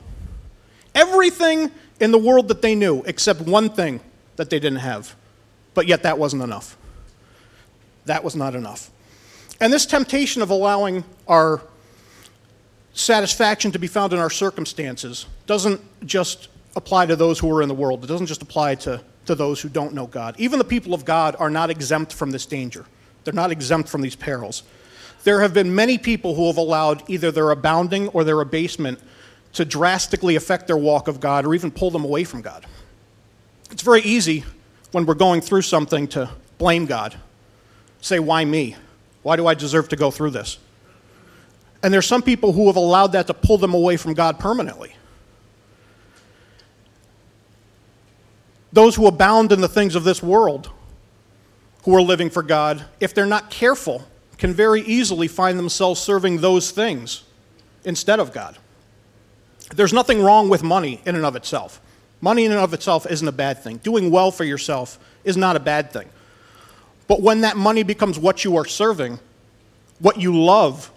Everything 0.94 1.70
in 2.00 2.10
the 2.10 2.18
world 2.18 2.48
that 2.48 2.62
they 2.62 2.74
knew, 2.74 3.02
except 3.06 3.40
one 3.40 3.70
thing 3.70 4.00
that 4.36 4.50
they 4.50 4.58
didn't 4.58 4.80
have. 4.80 5.14
But 5.74 5.86
yet 5.86 6.02
that 6.02 6.18
wasn't 6.18 6.42
enough. 6.42 6.76
That 8.04 8.24
was 8.24 8.34
not 8.34 8.54
enough. 8.54 8.90
And 9.60 9.72
this 9.72 9.86
temptation 9.86 10.42
of 10.42 10.50
allowing 10.50 11.04
our 11.26 11.62
satisfaction 12.94 13.70
to 13.72 13.78
be 13.78 13.86
found 13.86 14.12
in 14.12 14.18
our 14.18 14.30
circumstances 14.30 15.26
doesn't 15.46 15.80
just 16.06 16.48
apply 16.76 17.06
to 17.06 17.16
those 17.16 17.38
who 17.38 17.50
are 17.54 17.62
in 17.62 17.68
the 17.68 17.74
world, 17.74 18.04
it 18.04 18.06
doesn't 18.06 18.26
just 18.26 18.42
apply 18.42 18.74
to, 18.76 19.02
to 19.26 19.34
those 19.34 19.60
who 19.60 19.68
don't 19.68 19.94
know 19.94 20.06
God. 20.06 20.34
Even 20.38 20.58
the 20.58 20.64
people 20.64 20.94
of 20.94 21.04
God 21.04 21.36
are 21.38 21.50
not 21.50 21.70
exempt 21.70 22.12
from 22.12 22.30
this 22.30 22.46
danger, 22.46 22.86
they're 23.24 23.34
not 23.34 23.50
exempt 23.50 23.88
from 23.88 24.00
these 24.00 24.16
perils. 24.16 24.62
There 25.24 25.40
have 25.40 25.52
been 25.52 25.74
many 25.74 25.98
people 25.98 26.34
who 26.34 26.46
have 26.46 26.56
allowed 26.56 27.08
either 27.08 27.30
their 27.30 27.50
abounding 27.50 28.08
or 28.08 28.24
their 28.24 28.40
abasement 28.40 29.00
to 29.54 29.64
drastically 29.64 30.36
affect 30.36 30.66
their 30.66 30.76
walk 30.76 31.08
of 31.08 31.20
God 31.20 31.44
or 31.44 31.54
even 31.54 31.70
pull 31.70 31.90
them 31.90 32.04
away 32.04 32.24
from 32.24 32.42
God. 32.42 32.66
It's 33.70 33.82
very 33.82 34.00
easy 34.02 34.44
when 34.92 35.04
we're 35.06 35.14
going 35.14 35.40
through 35.40 35.62
something 35.62 36.06
to 36.08 36.30
blame 36.58 36.86
God. 36.86 37.16
Say, 38.00 38.18
why 38.18 38.44
me? 38.44 38.76
Why 39.22 39.36
do 39.36 39.46
I 39.46 39.54
deserve 39.54 39.88
to 39.90 39.96
go 39.96 40.10
through 40.10 40.30
this? 40.30 40.58
And 41.82 41.92
there's 41.92 42.06
some 42.06 42.22
people 42.22 42.52
who 42.52 42.66
have 42.66 42.76
allowed 42.76 43.08
that 43.08 43.26
to 43.26 43.34
pull 43.34 43.58
them 43.58 43.74
away 43.74 43.96
from 43.96 44.14
God 44.14 44.38
permanently. 44.38 44.94
Those 48.72 48.96
who 48.96 49.06
abound 49.06 49.52
in 49.52 49.60
the 49.60 49.68
things 49.68 49.94
of 49.94 50.04
this 50.04 50.22
world, 50.22 50.70
who 51.84 51.94
are 51.94 52.02
living 52.02 52.30
for 52.30 52.42
God, 52.42 52.84
if 53.00 53.14
they're 53.14 53.26
not 53.26 53.50
careful, 53.50 54.04
can 54.38 54.54
very 54.54 54.82
easily 54.82 55.28
find 55.28 55.58
themselves 55.58 56.00
serving 56.00 56.38
those 56.40 56.70
things 56.70 57.24
instead 57.84 58.20
of 58.20 58.32
God. 58.32 58.56
There's 59.74 59.92
nothing 59.92 60.22
wrong 60.22 60.48
with 60.48 60.62
money 60.62 61.00
in 61.04 61.16
and 61.16 61.26
of 61.26 61.36
itself. 61.36 61.80
Money 62.20 62.44
in 62.44 62.52
and 62.52 62.60
of 62.60 62.72
itself 62.72 63.06
isn't 63.08 63.26
a 63.26 63.32
bad 63.32 63.62
thing. 63.62 63.78
Doing 63.78 64.10
well 64.10 64.30
for 64.30 64.44
yourself 64.44 64.98
is 65.24 65.36
not 65.36 65.56
a 65.56 65.60
bad 65.60 65.92
thing. 65.92 66.08
But 67.06 67.22
when 67.22 67.42
that 67.42 67.56
money 67.56 67.82
becomes 67.82 68.18
what 68.18 68.44
you 68.44 68.56
are 68.56 68.64
serving, 68.64 69.18
what 69.98 70.20
you 70.20 70.36
love 70.36 70.90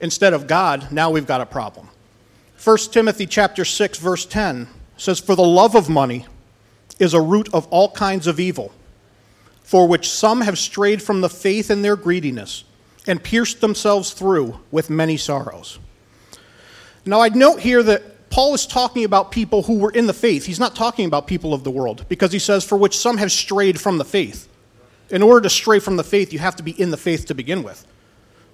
instead 0.00 0.32
of 0.32 0.46
God, 0.46 0.90
now 0.92 1.10
we've 1.10 1.26
got 1.26 1.40
a 1.40 1.46
problem. 1.46 1.88
1 2.62 2.76
Timothy 2.90 3.26
chapter 3.26 3.64
6 3.64 3.98
verse 3.98 4.26
10 4.26 4.68
says 4.96 5.20
for 5.20 5.36
the 5.36 5.44
love 5.44 5.74
of 5.74 5.88
money 5.88 6.26
is 6.98 7.14
a 7.14 7.20
root 7.20 7.48
of 7.54 7.66
all 7.68 7.90
kinds 7.92 8.26
of 8.26 8.40
evil, 8.40 8.72
for 9.68 9.86
which 9.86 10.08
some 10.08 10.40
have 10.40 10.58
strayed 10.58 11.02
from 11.02 11.20
the 11.20 11.28
faith 11.28 11.70
in 11.70 11.82
their 11.82 11.94
greediness 11.94 12.64
and 13.06 13.22
pierced 13.22 13.60
themselves 13.60 14.14
through 14.14 14.58
with 14.70 14.88
many 14.88 15.18
sorrows. 15.18 15.78
Now, 17.04 17.20
I'd 17.20 17.36
note 17.36 17.60
here 17.60 17.82
that 17.82 18.30
Paul 18.30 18.54
is 18.54 18.66
talking 18.66 19.04
about 19.04 19.30
people 19.30 19.64
who 19.64 19.78
were 19.78 19.90
in 19.90 20.06
the 20.06 20.14
faith. 20.14 20.46
He's 20.46 20.58
not 20.58 20.74
talking 20.74 21.04
about 21.04 21.26
people 21.26 21.52
of 21.52 21.64
the 21.64 21.70
world 21.70 22.06
because 22.08 22.32
he 22.32 22.38
says, 22.38 22.64
for 22.64 22.78
which 22.78 22.96
some 22.96 23.18
have 23.18 23.30
strayed 23.30 23.78
from 23.78 23.98
the 23.98 24.06
faith. 24.06 24.48
In 25.10 25.22
order 25.22 25.42
to 25.42 25.50
stray 25.50 25.80
from 25.80 25.98
the 25.98 26.04
faith, 26.04 26.32
you 26.32 26.38
have 26.38 26.56
to 26.56 26.62
be 26.62 26.70
in 26.80 26.90
the 26.90 26.96
faith 26.96 27.26
to 27.26 27.34
begin 27.34 27.62
with. 27.62 27.86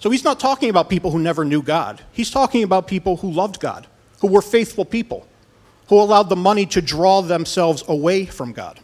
So 0.00 0.10
he's 0.10 0.24
not 0.24 0.40
talking 0.40 0.68
about 0.68 0.90
people 0.90 1.12
who 1.12 1.20
never 1.20 1.44
knew 1.44 1.62
God. 1.62 2.02
He's 2.10 2.32
talking 2.32 2.64
about 2.64 2.88
people 2.88 3.18
who 3.18 3.30
loved 3.30 3.60
God, 3.60 3.86
who 4.18 4.26
were 4.26 4.42
faithful 4.42 4.84
people, 4.84 5.28
who 5.86 6.00
allowed 6.00 6.28
the 6.28 6.34
money 6.34 6.66
to 6.66 6.82
draw 6.82 7.22
themselves 7.22 7.84
away 7.86 8.26
from 8.26 8.52
God. 8.52 8.80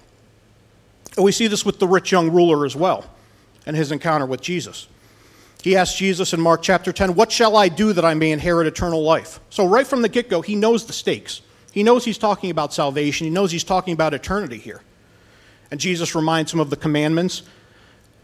And 1.16 1.24
we 1.24 1.32
see 1.32 1.46
this 1.46 1.64
with 1.64 1.78
the 1.78 1.88
rich 1.88 2.12
young 2.12 2.30
ruler 2.30 2.64
as 2.64 2.76
well 2.76 3.04
and 3.66 3.76
his 3.76 3.92
encounter 3.92 4.26
with 4.26 4.40
Jesus. 4.40 4.88
He 5.62 5.76
asked 5.76 5.98
Jesus 5.98 6.32
in 6.32 6.40
Mark 6.40 6.62
chapter 6.62 6.92
10, 6.92 7.14
What 7.14 7.30
shall 7.30 7.56
I 7.56 7.68
do 7.68 7.92
that 7.92 8.04
I 8.04 8.14
may 8.14 8.30
inherit 8.30 8.66
eternal 8.66 9.02
life? 9.02 9.40
So, 9.50 9.66
right 9.66 9.86
from 9.86 10.02
the 10.02 10.08
get 10.08 10.30
go, 10.30 10.40
he 10.40 10.54
knows 10.54 10.86
the 10.86 10.92
stakes. 10.92 11.42
He 11.72 11.82
knows 11.82 12.04
he's 12.04 12.18
talking 12.18 12.50
about 12.50 12.72
salvation, 12.72 13.26
he 13.26 13.30
knows 13.30 13.52
he's 13.52 13.64
talking 13.64 13.92
about 13.92 14.14
eternity 14.14 14.58
here. 14.58 14.82
And 15.70 15.78
Jesus 15.78 16.14
reminds 16.14 16.52
him 16.52 16.60
of 16.60 16.70
the 16.70 16.76
commandments, 16.76 17.42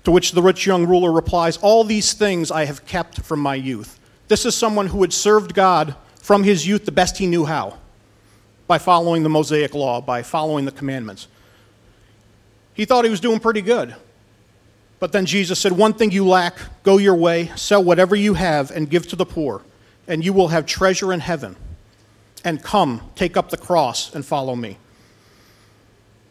to 0.04 0.10
which 0.10 0.32
the 0.32 0.42
rich 0.42 0.66
young 0.66 0.86
ruler 0.86 1.12
replies, 1.12 1.58
All 1.58 1.84
these 1.84 2.12
things 2.12 2.50
I 2.50 2.64
have 2.64 2.86
kept 2.86 3.20
from 3.20 3.40
my 3.40 3.54
youth. 3.54 4.00
This 4.28 4.44
is 4.44 4.56
someone 4.56 4.88
who 4.88 5.02
had 5.02 5.12
served 5.12 5.54
God 5.54 5.94
from 6.20 6.42
his 6.42 6.66
youth 6.66 6.84
the 6.84 6.92
best 6.92 7.18
he 7.18 7.26
knew 7.26 7.44
how 7.44 7.78
by 8.66 8.78
following 8.78 9.22
the 9.22 9.28
Mosaic 9.28 9.74
law, 9.74 10.00
by 10.00 10.22
following 10.22 10.64
the 10.64 10.72
commandments. 10.72 11.28
He 12.76 12.84
thought 12.84 13.04
he 13.04 13.10
was 13.10 13.20
doing 13.20 13.40
pretty 13.40 13.62
good. 13.62 13.96
But 15.00 15.12
then 15.12 15.24
Jesus 15.24 15.58
said, 15.58 15.72
One 15.72 15.94
thing 15.94 16.10
you 16.10 16.26
lack, 16.26 16.54
go 16.82 16.98
your 16.98 17.14
way, 17.14 17.50
sell 17.56 17.82
whatever 17.82 18.14
you 18.14 18.34
have, 18.34 18.70
and 18.70 18.88
give 18.88 19.08
to 19.08 19.16
the 19.16 19.24
poor, 19.24 19.62
and 20.06 20.22
you 20.22 20.34
will 20.34 20.48
have 20.48 20.66
treasure 20.66 21.12
in 21.12 21.20
heaven. 21.20 21.56
And 22.44 22.62
come, 22.62 23.00
take 23.16 23.36
up 23.36 23.48
the 23.48 23.56
cross, 23.56 24.14
and 24.14 24.24
follow 24.24 24.54
me. 24.54 24.76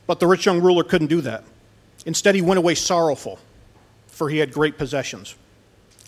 But 0.06 0.20
the 0.20 0.28
rich 0.28 0.46
young 0.46 0.62
ruler 0.62 0.84
couldn't 0.84 1.08
do 1.08 1.22
that. 1.22 1.44
Instead, 2.06 2.36
he 2.36 2.42
went 2.44 2.60
away 2.60 2.76
sorrowful, 2.76 3.40
for 4.08 4.30
he 4.30 4.38
had 4.38 4.54
great 4.54 4.78
possessions. 4.78 5.36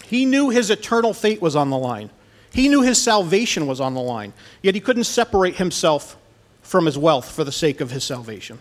He 0.05 0.25
knew 0.25 0.49
his 0.49 0.69
eternal 0.69 1.13
fate 1.13 1.41
was 1.41 1.55
on 1.55 1.71
the 1.71 1.77
line. 1.77 2.11
He 2.53 2.69
knew 2.69 2.83
his 2.83 3.01
salvation 3.01 3.65
was 3.65 3.81
on 3.81 3.95
the 3.95 4.01
line, 4.01 4.33
yet 4.61 4.75
he 4.75 4.81
couldn't 4.81 5.05
separate 5.05 5.55
himself 5.55 6.15
from 6.61 6.85
his 6.85 6.97
wealth 6.97 7.29
for 7.29 7.43
the 7.43 7.51
sake 7.51 7.81
of 7.81 7.91
his 7.91 8.03
salvation. 8.03 8.59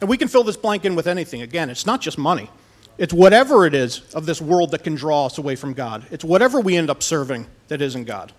And 0.00 0.08
we 0.08 0.16
can 0.16 0.28
fill 0.28 0.44
this 0.44 0.56
blank 0.56 0.84
in 0.84 0.94
with 0.94 1.06
anything. 1.06 1.42
Again, 1.42 1.70
it's 1.70 1.86
not 1.86 2.00
just 2.00 2.18
money. 2.18 2.50
It's 2.98 3.14
whatever 3.14 3.66
it 3.66 3.74
is 3.74 4.02
of 4.14 4.26
this 4.26 4.40
world 4.40 4.72
that 4.72 4.84
can 4.84 4.94
draw 4.94 5.26
us 5.26 5.38
away 5.38 5.56
from 5.56 5.72
God. 5.72 6.04
It's 6.10 6.24
whatever 6.24 6.60
we 6.60 6.76
end 6.76 6.90
up 6.90 7.02
serving 7.02 7.46
that 7.68 7.80
isn't 7.80 8.04
God. 8.04 8.32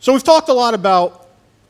So 0.00 0.12
we've 0.12 0.22
talked 0.22 0.48
a 0.48 0.52
lot 0.52 0.74
about 0.74 1.26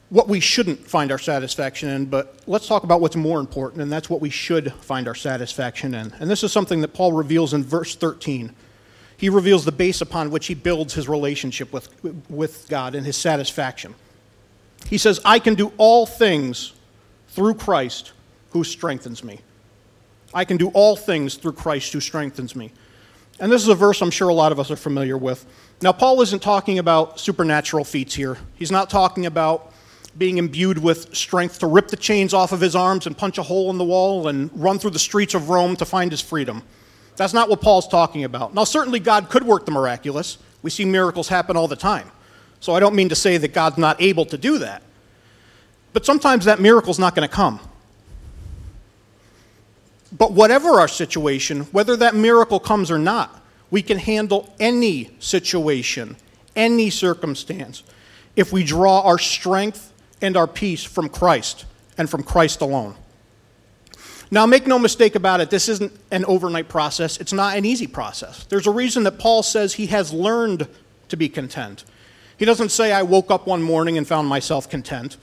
what 0.09 0.29
we 0.29 0.39
shouldn't 0.39 0.87
find 0.87 1.11
our 1.11 1.19
satisfaction 1.19 1.89
in, 1.89 2.07
but 2.07 2.41
let's 2.47 2.69
talk 2.69 2.85
about 2.85 3.01
what's 3.01 3.17
more 3.17 3.41
important, 3.41 3.83
and 3.83 3.91
that's 3.91 4.09
what 4.09 4.21
we 4.21 4.31
should 4.31 4.73
find 4.75 5.09
our 5.09 5.15
satisfaction 5.15 5.95
in. 5.95 6.13
And 6.21 6.31
this 6.31 6.45
is 6.45 6.53
something 6.53 6.81
that 6.83 6.95
Paul 6.95 7.13
reveals 7.13 7.55
in 7.55 7.65
verse 7.65 7.97
13. 7.97 8.55
He 9.17 9.29
reveals 9.29 9.65
the 9.65 9.73
base 9.73 10.01
upon 10.01 10.31
which 10.31 10.47
he 10.47 10.55
builds 10.55 10.95
his 10.95 11.09
relationship 11.09 11.73
with, 11.73 11.89
with 12.31 12.69
God 12.69 12.95
and 12.95 13.05
his 13.05 13.17
satisfaction. 13.17 13.95
He 14.89 14.99
says, 14.99 15.21
I 15.25 15.39
can 15.39 15.55
do 15.55 15.73
all 15.77 16.07
things 16.07 16.73
through 17.29 17.55
Christ 17.55 18.13
who 18.51 18.65
strengthens 18.65 19.23
me. 19.23 19.41
I 20.35 20.45
can 20.45 20.57
do 20.57 20.69
all 20.69 20.97
things 20.97 21.37
through 21.37 21.53
Christ 21.53 21.93
who 21.93 22.01
strengthens 22.01 22.55
me. 22.57 22.73
And 23.39 23.53
this 23.53 23.63
is 23.63 23.69
a 23.69 23.75
verse 23.75 24.01
I'm 24.01 24.11
sure 24.11 24.29
a 24.29 24.35
lot 24.35 24.53
of 24.53 24.59
us 24.59 24.71
are 24.71 24.77
familiar 24.77 25.17
with. 25.17 25.45
Now, 25.83 25.93
Paul 25.93 26.23
isn't 26.23 26.41
talking 26.41 26.79
about 26.79 27.21
supernatural 27.21 27.85
feats 27.85 28.15
here. 28.15 28.39
He's 28.55 28.71
not 28.71 28.89
talking 28.89 29.27
about 29.27 29.73
being 30.17 30.39
imbued 30.39 30.79
with 30.79 31.15
strength 31.15 31.59
to 31.59 31.67
rip 31.67 31.89
the 31.89 31.97
chains 31.97 32.33
off 32.33 32.53
of 32.53 32.61
his 32.61 32.75
arms 32.75 33.07
and 33.07 33.17
punch 33.17 33.37
a 33.37 33.43
hole 33.43 33.71
in 33.71 33.77
the 33.77 33.85
wall 33.85 34.29
and 34.29 34.51
run 34.55 34.79
through 34.79 34.91
the 34.91 34.99
streets 34.99 35.35
of 35.35 35.51
Rome 35.51 35.77
to 35.77 35.85
find 35.85 36.11
his 36.11 36.23
freedom. 36.23 36.63
That's 37.17 37.35
not 37.35 37.49
what 37.51 37.61
Paul's 37.61 37.89
talking 37.89 38.25
about. 38.25 38.55
Now, 38.55 38.65
certainly 38.65 39.01
God 39.01 39.29
could 39.29 39.45
work 39.45 39.67
the 39.67 39.73
miraculous. 39.73 40.39
We 40.63 40.71
see 40.71 40.85
miracles 40.85 41.29
happen 41.29 41.57
all 41.57 41.69
the 41.69 41.77
time. 41.77 42.11
So 42.61 42.75
I 42.75 42.81
don't 42.81 42.95
mean 42.95 43.11
to 43.11 43.15
say 43.15 43.37
that 43.37 43.53
God's 43.53 43.79
not 43.79 44.01
able 44.01 44.25
to 44.27 44.39
do 44.39 44.59
that. 44.59 44.83
But 45.93 46.07
sometimes 46.07 46.47
that 46.47 46.61
miracle's 46.61 46.99
not 46.99 47.15
going 47.15 47.29
to 47.29 47.35
come. 47.35 47.61
But 50.17 50.33
whatever 50.33 50.81
our 50.81 50.89
situation, 50.89 51.63
whether 51.73 51.97
that 51.97 52.15
miracle 52.15 52.61
comes 52.61 52.91
or 52.91 52.99
not, 52.99 53.43
we 53.71 53.83
can 53.83 53.99
handle 53.99 54.55
any 54.59 55.11
situation, 55.19 56.17
any 56.55 56.91
circumstance, 56.91 57.83
if 58.35 58.53
we 58.53 58.65
draw 58.65 59.01
our 59.01 59.19
strength 59.19 59.93
and 60.23 60.37
our 60.37 60.47
peace 60.47 60.85
from 60.85 61.09
Christ 61.09 61.65
and 61.99 62.09
from 62.09 62.23
Christ 62.23 62.61
alone. 62.61 62.95
Now, 64.31 64.45
make 64.45 64.67
no 64.67 64.79
mistake 64.79 65.15
about 65.15 65.41
it, 65.41 65.51
this 65.51 65.69
isn't 65.69 65.93
an 66.11 66.25
overnight 66.25 66.69
process. 66.69 67.19
It's 67.19 67.33
not 67.33 67.57
an 67.57 67.65
easy 67.65 67.87
process. 67.87 68.45
There's 68.45 68.67
a 68.67 68.73
reason 68.73 69.05
that 69.05 69.19
Paul 69.19 69.43
says 69.43 69.75
he 69.75 69.87
has 69.87 70.13
learned 70.13 70.67
to 71.09 71.17
be 71.17 71.29
content. 71.29 71.85
He 72.37 72.45
doesn't 72.45 72.71
say, 72.71 72.93
I 72.93 73.03
woke 73.03 73.31
up 73.31 73.47
one 73.47 73.63
morning 73.63 73.97
and 73.97 74.07
found 74.07 74.29
myself 74.29 74.69
content. 74.69 75.17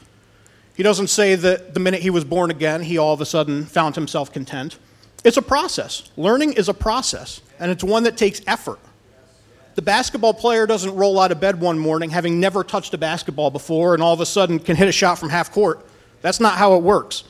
He 0.75 0.84
doesn't 0.84 1.08
say 1.08 1.36
that 1.36 1.74
the 1.74 1.80
minute 1.80 2.01
he 2.01 2.10
was 2.10 2.24
born 2.24 2.50
again, 2.50 2.82
he 2.82 2.98
all 2.98 3.13
of 3.13 3.22
a 3.22 3.25
sudden 3.25 3.65
found 3.65 3.96
himself 3.96 4.32
content. 4.32 4.77
It's 5.24 5.38
a 5.38 5.42
process. 5.42 6.10
Learning 6.18 6.53
is 6.53 6.68
a 6.68 6.74
process, 6.74 7.42
and 7.60 7.72
it's 7.72 7.84
one 7.84 8.03
that 8.03 8.18
takes 8.18 8.42
effort. 8.48 8.80
The 9.75 9.82
basketball 9.82 10.34
player 10.34 10.68
doesn't 10.68 10.96
roll 10.96 11.20
out 11.20 11.32
of 11.32 11.39
bed 11.39 11.60
one 11.60 11.80
morning 11.80 12.12
having 12.12 12.39
never 12.39 12.63
touched 12.63 12.94
a 12.94 12.98
basketball 12.98 13.50
before 13.50 13.96
and 13.96 14.03
all 14.03 14.13
of 14.13 14.20
a 14.20 14.25
sudden 14.25 14.60
can 14.60 14.75
hit 14.75 14.88
a 14.88 14.92
shot 14.92 15.18
from 15.18 15.30
half 15.30 15.51
court. 15.51 15.84
That's 16.22 16.39
not 16.39 16.58
how 16.60 16.75
it 16.75 16.84
works. 16.84 17.24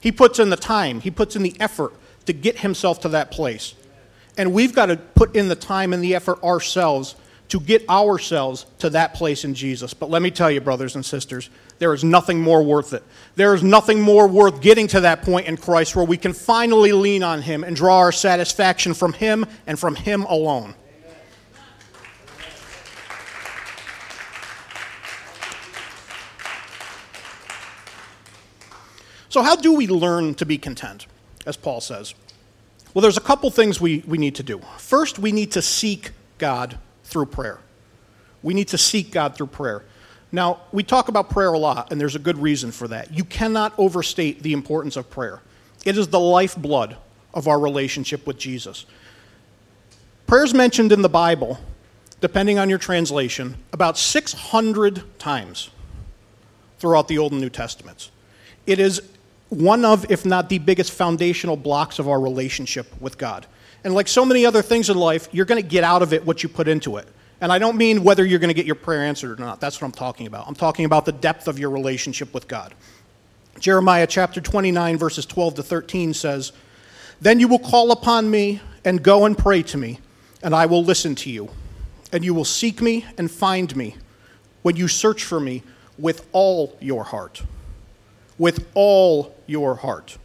He 0.00 0.10
puts 0.10 0.38
in 0.38 0.48
the 0.48 0.56
time, 0.56 1.00
he 1.00 1.10
puts 1.10 1.36
in 1.36 1.42
the 1.42 1.54
effort 1.60 1.92
to 2.26 2.32
get 2.32 2.60
himself 2.60 3.00
to 3.00 3.08
that 3.10 3.30
place. 3.30 3.74
And 4.38 4.52
we've 4.52 4.74
got 4.74 4.86
to 4.86 4.96
put 4.96 5.36
in 5.36 5.48
the 5.48 5.56
time 5.56 5.92
and 5.92 6.02
the 6.02 6.14
effort 6.14 6.42
ourselves 6.42 7.16
to 7.48 7.60
get 7.60 7.88
ourselves 7.88 8.64
to 8.78 8.90
that 8.90 9.14
place 9.14 9.44
in 9.44 9.54
Jesus. 9.54 9.92
But 9.94 10.10
let 10.10 10.22
me 10.22 10.30
tell 10.30 10.50
you, 10.50 10.60
brothers 10.60 10.94
and 10.94 11.04
sisters, 11.04 11.50
there 11.78 11.92
is 11.92 12.04
nothing 12.04 12.40
more 12.40 12.62
worth 12.62 12.92
it. 12.92 13.02
There 13.36 13.54
is 13.54 13.62
nothing 13.62 14.00
more 14.00 14.28
worth 14.28 14.60
getting 14.60 14.86
to 14.88 15.00
that 15.00 15.22
point 15.22 15.46
in 15.46 15.56
Christ 15.56 15.96
where 15.96 16.04
we 16.04 16.16
can 16.16 16.32
finally 16.32 16.92
lean 16.92 17.22
on 17.22 17.42
Him 17.42 17.64
and 17.64 17.74
draw 17.74 17.98
our 17.98 18.12
satisfaction 18.12 18.94
from 18.94 19.12
Him 19.12 19.46
and 19.66 19.78
from 19.78 19.96
Him 19.96 20.22
alone. 20.22 20.74
So, 29.28 29.42
how 29.42 29.56
do 29.56 29.72
we 29.72 29.88
learn 29.88 30.34
to 30.36 30.46
be 30.46 30.58
content, 30.58 31.08
as 31.44 31.56
Paul 31.56 31.80
says? 31.80 32.14
Well, 32.94 33.02
there's 33.02 33.16
a 33.16 33.20
couple 33.20 33.50
things 33.50 33.80
we, 33.80 34.04
we 34.06 34.16
need 34.16 34.36
to 34.36 34.44
do. 34.44 34.60
First, 34.78 35.18
we 35.18 35.32
need 35.32 35.50
to 35.52 35.62
seek 35.62 36.12
God 36.38 36.78
through 37.02 37.26
prayer. 37.26 37.58
We 38.44 38.54
need 38.54 38.68
to 38.68 38.78
seek 38.78 39.10
God 39.10 39.34
through 39.34 39.48
prayer. 39.48 39.82
Now, 40.34 40.62
we 40.72 40.82
talk 40.82 41.08
about 41.08 41.30
prayer 41.30 41.52
a 41.52 41.58
lot, 41.58 41.92
and 41.92 42.00
there's 42.00 42.16
a 42.16 42.18
good 42.18 42.38
reason 42.38 42.72
for 42.72 42.88
that. 42.88 43.14
You 43.16 43.22
cannot 43.22 43.72
overstate 43.78 44.42
the 44.42 44.52
importance 44.52 44.96
of 44.96 45.08
prayer, 45.08 45.40
it 45.84 45.96
is 45.96 46.08
the 46.08 46.18
lifeblood 46.18 46.96
of 47.32 47.46
our 47.46 47.58
relationship 47.58 48.26
with 48.26 48.36
Jesus. 48.36 48.84
Prayers 50.26 50.52
mentioned 50.52 50.90
in 50.90 51.02
the 51.02 51.08
Bible, 51.08 51.60
depending 52.20 52.58
on 52.58 52.68
your 52.68 52.78
translation, 52.78 53.56
about 53.72 53.96
600 53.96 55.18
times 55.20 55.70
throughout 56.78 57.06
the 57.06 57.18
Old 57.18 57.30
and 57.30 57.40
New 57.40 57.50
Testaments. 57.50 58.10
It 58.66 58.80
is 58.80 59.02
one 59.50 59.84
of, 59.84 60.10
if 60.10 60.26
not 60.26 60.48
the 60.48 60.58
biggest 60.58 60.90
foundational 60.90 61.56
blocks 61.56 62.00
of 62.00 62.08
our 62.08 62.20
relationship 62.20 62.86
with 63.00 63.18
God. 63.18 63.46
And 63.84 63.94
like 63.94 64.08
so 64.08 64.24
many 64.24 64.46
other 64.46 64.62
things 64.62 64.90
in 64.90 64.96
life, 64.96 65.28
you're 65.30 65.44
going 65.44 65.62
to 65.62 65.68
get 65.68 65.84
out 65.84 66.02
of 66.02 66.12
it 66.12 66.26
what 66.26 66.42
you 66.42 66.48
put 66.48 66.66
into 66.66 66.96
it. 66.96 67.06
And 67.44 67.52
I 67.52 67.58
don't 67.58 67.76
mean 67.76 68.02
whether 68.02 68.24
you're 68.24 68.38
going 68.38 68.48
to 68.48 68.54
get 68.54 68.64
your 68.64 68.74
prayer 68.74 69.02
answered 69.02 69.38
or 69.38 69.42
not. 69.42 69.60
That's 69.60 69.78
what 69.78 69.84
I'm 69.84 69.92
talking 69.92 70.26
about. 70.26 70.48
I'm 70.48 70.54
talking 70.54 70.86
about 70.86 71.04
the 71.04 71.12
depth 71.12 71.46
of 71.46 71.58
your 71.58 71.68
relationship 71.68 72.32
with 72.32 72.48
God. 72.48 72.72
Jeremiah 73.60 74.06
chapter 74.06 74.40
29, 74.40 74.96
verses 74.96 75.26
12 75.26 75.56
to 75.56 75.62
13 75.62 76.14
says, 76.14 76.52
Then 77.20 77.38
you 77.38 77.46
will 77.46 77.58
call 77.58 77.92
upon 77.92 78.30
me 78.30 78.62
and 78.82 79.02
go 79.02 79.26
and 79.26 79.36
pray 79.36 79.62
to 79.64 79.76
me, 79.76 80.00
and 80.42 80.54
I 80.54 80.64
will 80.64 80.82
listen 80.82 81.14
to 81.16 81.30
you. 81.30 81.50
And 82.12 82.24
you 82.24 82.32
will 82.32 82.46
seek 82.46 82.80
me 82.80 83.04
and 83.18 83.30
find 83.30 83.76
me 83.76 83.96
when 84.62 84.76
you 84.76 84.88
search 84.88 85.22
for 85.22 85.38
me 85.38 85.62
with 85.98 86.26
all 86.32 86.74
your 86.80 87.04
heart 87.04 87.42
with 88.38 88.66
all 88.74 89.34
your 89.46 89.74
heart. 89.74 90.18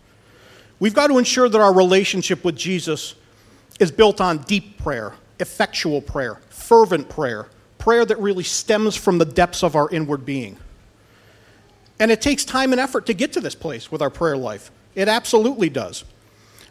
We've 0.80 0.94
got 0.94 1.08
to 1.08 1.18
ensure 1.18 1.50
that 1.50 1.60
our 1.60 1.74
relationship 1.74 2.44
with 2.44 2.56
Jesus 2.56 3.16
is 3.80 3.92
built 3.92 4.22
on 4.22 4.40
deep 4.40 4.78
prayer, 4.78 5.14
effectual 5.40 6.02
prayer, 6.02 6.40
fervent 6.70 7.10
prayer, 7.10 7.48
prayer 7.80 8.06
that 8.06 8.20
really 8.20 8.44
stems 8.44 8.96
from 8.96 9.18
the 9.18 9.26
depths 9.26 9.64
of 9.64 9.76
our 9.76 9.90
inward 9.90 10.24
being. 10.24 10.56
And 12.00 12.12
it 12.12 12.22
takes 12.22 12.46
time 12.46 12.74
and 12.74 12.80
effort 12.80 13.08
to 13.08 13.16
get 13.16 13.34
to 13.34 13.42
this 13.42 13.56
place 13.56 13.92
with 13.92 14.04
our 14.04 14.12
prayer 14.12 14.38
life. 14.38 14.70
It 14.94 15.08
absolutely 15.08 15.70
does. 15.70 16.04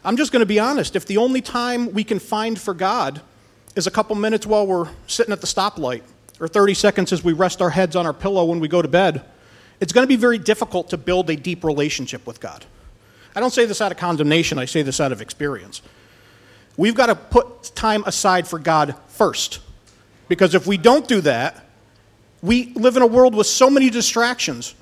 I'm 0.05 0.15
just 0.15 0.31
going 0.31 0.39
to 0.39 0.45
be 0.45 0.57
honest. 0.57 0.95
If 0.95 1.05
the 1.05 1.17
only 1.17 1.41
time 1.41 1.91
we 1.91 2.05
can 2.05 2.17
find 2.17 2.57
for 2.57 2.73
God 2.73 3.19
is 3.75 3.87
a 3.87 3.91
couple 3.91 4.15
minutes 4.15 4.47
while 4.47 4.65
we're 4.65 4.87
sitting 5.05 5.33
at 5.33 5.41
the 5.41 5.47
stoplight, 5.47 6.03
or 6.39 6.47
30 6.47 6.75
seconds 6.75 7.11
as 7.11 7.21
we 7.21 7.33
rest 7.33 7.61
our 7.61 7.69
heads 7.69 7.97
on 7.97 8.05
our 8.05 8.13
pillow 8.13 8.45
when 8.45 8.61
we 8.61 8.69
go 8.69 8.81
to 8.81 8.87
bed, 8.87 9.25
it's 9.81 9.91
going 9.91 10.03
to 10.03 10.07
be 10.07 10.15
very 10.15 10.37
difficult 10.37 10.91
to 10.91 10.97
build 10.97 11.29
a 11.29 11.35
deep 11.35 11.65
relationship 11.65 12.25
with 12.25 12.39
God. 12.39 12.63
I 13.35 13.41
don't 13.41 13.51
say 13.51 13.65
this 13.65 13.81
out 13.81 13.91
of 13.91 13.97
condemnation, 13.97 14.59
I 14.59 14.63
say 14.63 14.81
this 14.81 15.01
out 15.01 15.11
of 15.11 15.21
experience. 15.21 15.81
We've 16.77 16.95
got 16.95 17.07
to 17.07 17.15
put 17.15 17.75
time 17.75 18.05
aside 18.05 18.47
for 18.47 18.59
God 18.59 18.95
first. 19.07 19.59
Because 20.29 20.55
if 20.55 20.65
we 20.65 20.77
don't 20.77 21.05
do 21.07 21.19
that, 21.21 21.65
we 22.41 22.71
live 22.75 22.95
in 22.95 23.01
a 23.01 23.07
world 23.07 23.35
with 23.35 23.47
so 23.47 23.69
many 23.69 23.89
distractions. 23.89 24.75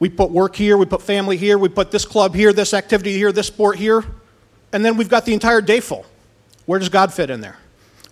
We 0.00 0.08
put 0.08 0.32
work 0.32 0.56
here, 0.56 0.76
we 0.76 0.86
put 0.86 1.02
family 1.02 1.36
here, 1.36 1.56
we 1.56 1.68
put 1.68 1.92
this 1.92 2.04
club 2.04 2.34
here, 2.34 2.52
this 2.52 2.74
activity 2.74 3.12
here, 3.12 3.30
this 3.30 3.46
sport 3.46 3.76
here, 3.76 4.04
and 4.72 4.84
then 4.84 4.96
we've 4.96 5.08
got 5.08 5.24
the 5.24 5.32
entire 5.32 5.60
day 5.60 5.78
full. 5.78 6.04
Where 6.66 6.80
does 6.80 6.88
God 6.88 7.12
fit 7.12 7.30
in 7.30 7.40
there? 7.40 7.56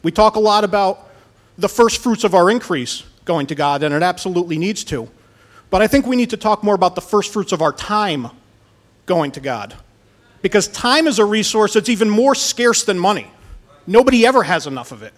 We 0.05 0.13
talk 0.13 0.37
a 0.37 0.41
lot 0.41 0.63
about 0.63 1.09
the 1.59 1.69
first 1.69 2.01
fruits 2.01 2.23
of 2.23 2.35
our 2.35 2.49
increase 2.49 3.03
going 3.25 3.49
to 3.49 3.57
God, 3.57 3.83
and 3.83 3.93
it 3.93 4.03
absolutely 4.03 4.57
needs 4.57 4.85
to. 4.85 5.09
But 5.71 5.83
I 5.83 5.87
think 5.87 6.07
we 6.07 6.17
need 6.17 6.31
to 6.31 6.37
talk 6.37 6.63
more 6.63 6.75
about 6.75 6.95
the 6.95 7.01
first 7.01 7.33
fruits 7.33 7.53
of 7.53 7.63
our 7.63 7.73
time 7.73 8.29
going 9.07 9.33
to 9.33 9.41
God. 9.41 9.75
Because 10.43 10.69
time 10.69 11.07
is 11.07 11.19
a 11.19 11.25
resource 11.25 11.75
that's 11.75 11.89
even 11.89 12.09
more 12.09 12.35
scarce 12.35 12.85
than 12.85 12.99
money. 12.99 13.31
Nobody 13.87 14.27
ever 14.27 14.43
has 14.43 14.67
enough 14.67 14.93
of 14.93 15.03
it. 15.03 15.13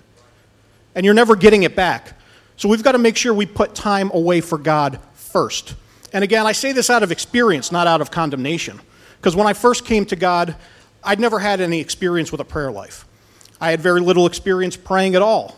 And 0.95 1.05
you're 1.05 1.15
never 1.15 1.37
getting 1.37 1.63
it 1.63 1.75
back. 1.75 2.19
So 2.57 2.69
we've 2.69 2.83
got 2.83 2.93
to 2.93 2.99
make 2.99 3.17
sure 3.17 3.33
we 3.33 3.47
put 3.47 3.75
time 3.75 4.11
away 4.13 4.41
for 4.41 4.59
God 4.59 4.99
first. 5.15 5.75
And 6.13 6.23
again, 6.23 6.47
I 6.47 6.53
say 6.53 6.73
this 6.73 6.91
out 6.91 7.03
of 7.03 7.11
experience, 7.11 7.73
not 7.73 7.87
out 7.87 8.01
of 8.01 8.11
condemnation. 8.11 8.81
Because 9.17 9.35
when 9.35 9.47
I 9.47 9.53
first 9.53 9.85
came 9.87 10.05
to 10.07 10.17
God, 10.17 10.55
I'd 11.03 11.21
never 11.21 11.39
had 11.39 11.61
any 11.61 11.81
experience 11.81 12.31
with 12.31 12.41
a 12.41 12.45
prayer 12.45 12.71
life. 12.71 13.07
I 13.61 13.71
had 13.71 13.81
very 13.81 14.01
little 14.01 14.27
experience 14.27 14.77
praying 14.77 15.15
at 15.15 15.23
all. 15.23 15.57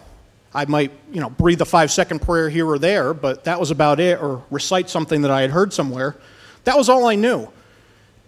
I 0.55 0.67
might, 0.67 0.93
you 1.13 1.21
know, 1.21 1.31
breathe 1.31 1.61
a 1.61 1.65
five 1.65 1.91
second 1.91 2.21
prayer 2.21 2.49
here 2.49 2.67
or 2.67 2.79
there, 2.79 3.13
but 3.13 3.45
that 3.45 3.59
was 3.59 3.73
about 3.73 3.99
it, 3.99 4.23
or 4.23 4.45
recite 4.51 4.89
something 4.89 5.23
that 5.23 5.31
I 5.31 5.41
had 5.41 5.51
heard 5.51 5.73
somewhere. 5.73 6.15
That 6.63 6.77
was 6.77 6.89
all 6.89 7.07
I 7.07 7.17
knew. 7.17 7.49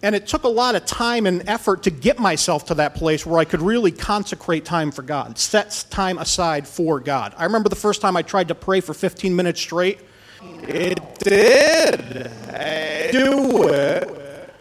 And 0.07 0.15
it 0.15 0.29
took 0.29 0.45
a 0.45 0.49
lot 0.49 0.77
of 0.77 0.87
time 0.87 1.27
and 1.27 1.43
effort 1.49 1.83
to 1.83 1.91
get 1.91 2.21
myself 2.21 2.67
to 2.67 2.75
that 2.75 2.95
place 2.95 3.27
where 3.27 3.41
I 3.41 3.45
could 3.45 3.61
really 3.61 3.91
consecrate 3.91 4.65
time 4.65 4.93
for 4.93 5.03
God, 5.03 5.37
set 5.37 5.85
time 5.91 6.19
aside 6.19 6.69
for 6.69 7.01
God. 7.01 7.35
I 7.37 7.43
remember 7.43 7.69
the 7.69 7.75
first 7.75 8.03
time 8.03 8.17
I 8.17 8.23
tried 8.23 8.47
to 8.47 8.55
pray 8.55 8.81
for 8.81 8.95
15 8.95 9.35
minutes 9.35 9.61
straight. 9.61 9.99
It 10.63 11.01
did. 11.19 12.29
I 12.55 13.11
do 13.11 13.67
it. 13.67 14.55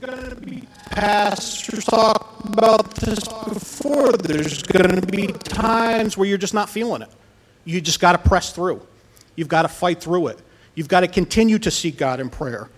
Gonna 0.00 0.34
be 0.34 0.64
pastors 0.90 1.84
talk 1.84 2.40
about 2.42 2.96
this 2.96 3.20
before. 3.20 4.10
There's 4.14 4.64
to 4.64 5.00
be 5.00 5.28
times 5.28 6.16
where 6.16 6.28
you're 6.28 6.38
just 6.38 6.54
not 6.54 6.68
feeling 6.68 7.02
it. 7.02 7.10
You 7.64 7.80
just 7.80 8.00
got 8.00 8.20
to 8.20 8.28
press 8.28 8.50
through. 8.50 8.84
You've 9.36 9.46
got 9.46 9.62
to 9.62 9.68
fight 9.68 10.00
through 10.00 10.26
it. 10.26 10.40
You've 10.74 10.88
got 10.88 11.02
to 11.02 11.06
continue 11.06 11.60
to 11.60 11.70
seek 11.70 11.96
God 11.96 12.18
in 12.18 12.30
prayer 12.30 12.68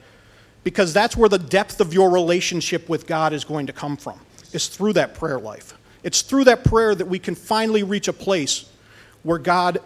because 0.64 0.92
that's 0.92 1.16
where 1.16 1.28
the 1.28 1.38
depth 1.38 1.80
of 1.80 1.94
your 1.94 2.10
relationship 2.10 2.88
with 2.88 3.06
God 3.06 3.32
is 3.32 3.44
going 3.44 3.66
to 3.66 3.72
come 3.72 3.96
from. 3.96 4.18
It's 4.52 4.66
through 4.66 4.94
that 4.94 5.14
prayer 5.14 5.38
life. 5.38 5.76
It's 6.02 6.22
through 6.22 6.44
that 6.44 6.64
prayer 6.64 6.94
that 6.94 7.06
we 7.06 7.18
can 7.18 7.34
finally 7.34 7.82
reach 7.82 8.08
a 8.08 8.12
place 8.12 8.68
where 9.22 9.38
God 9.38 9.78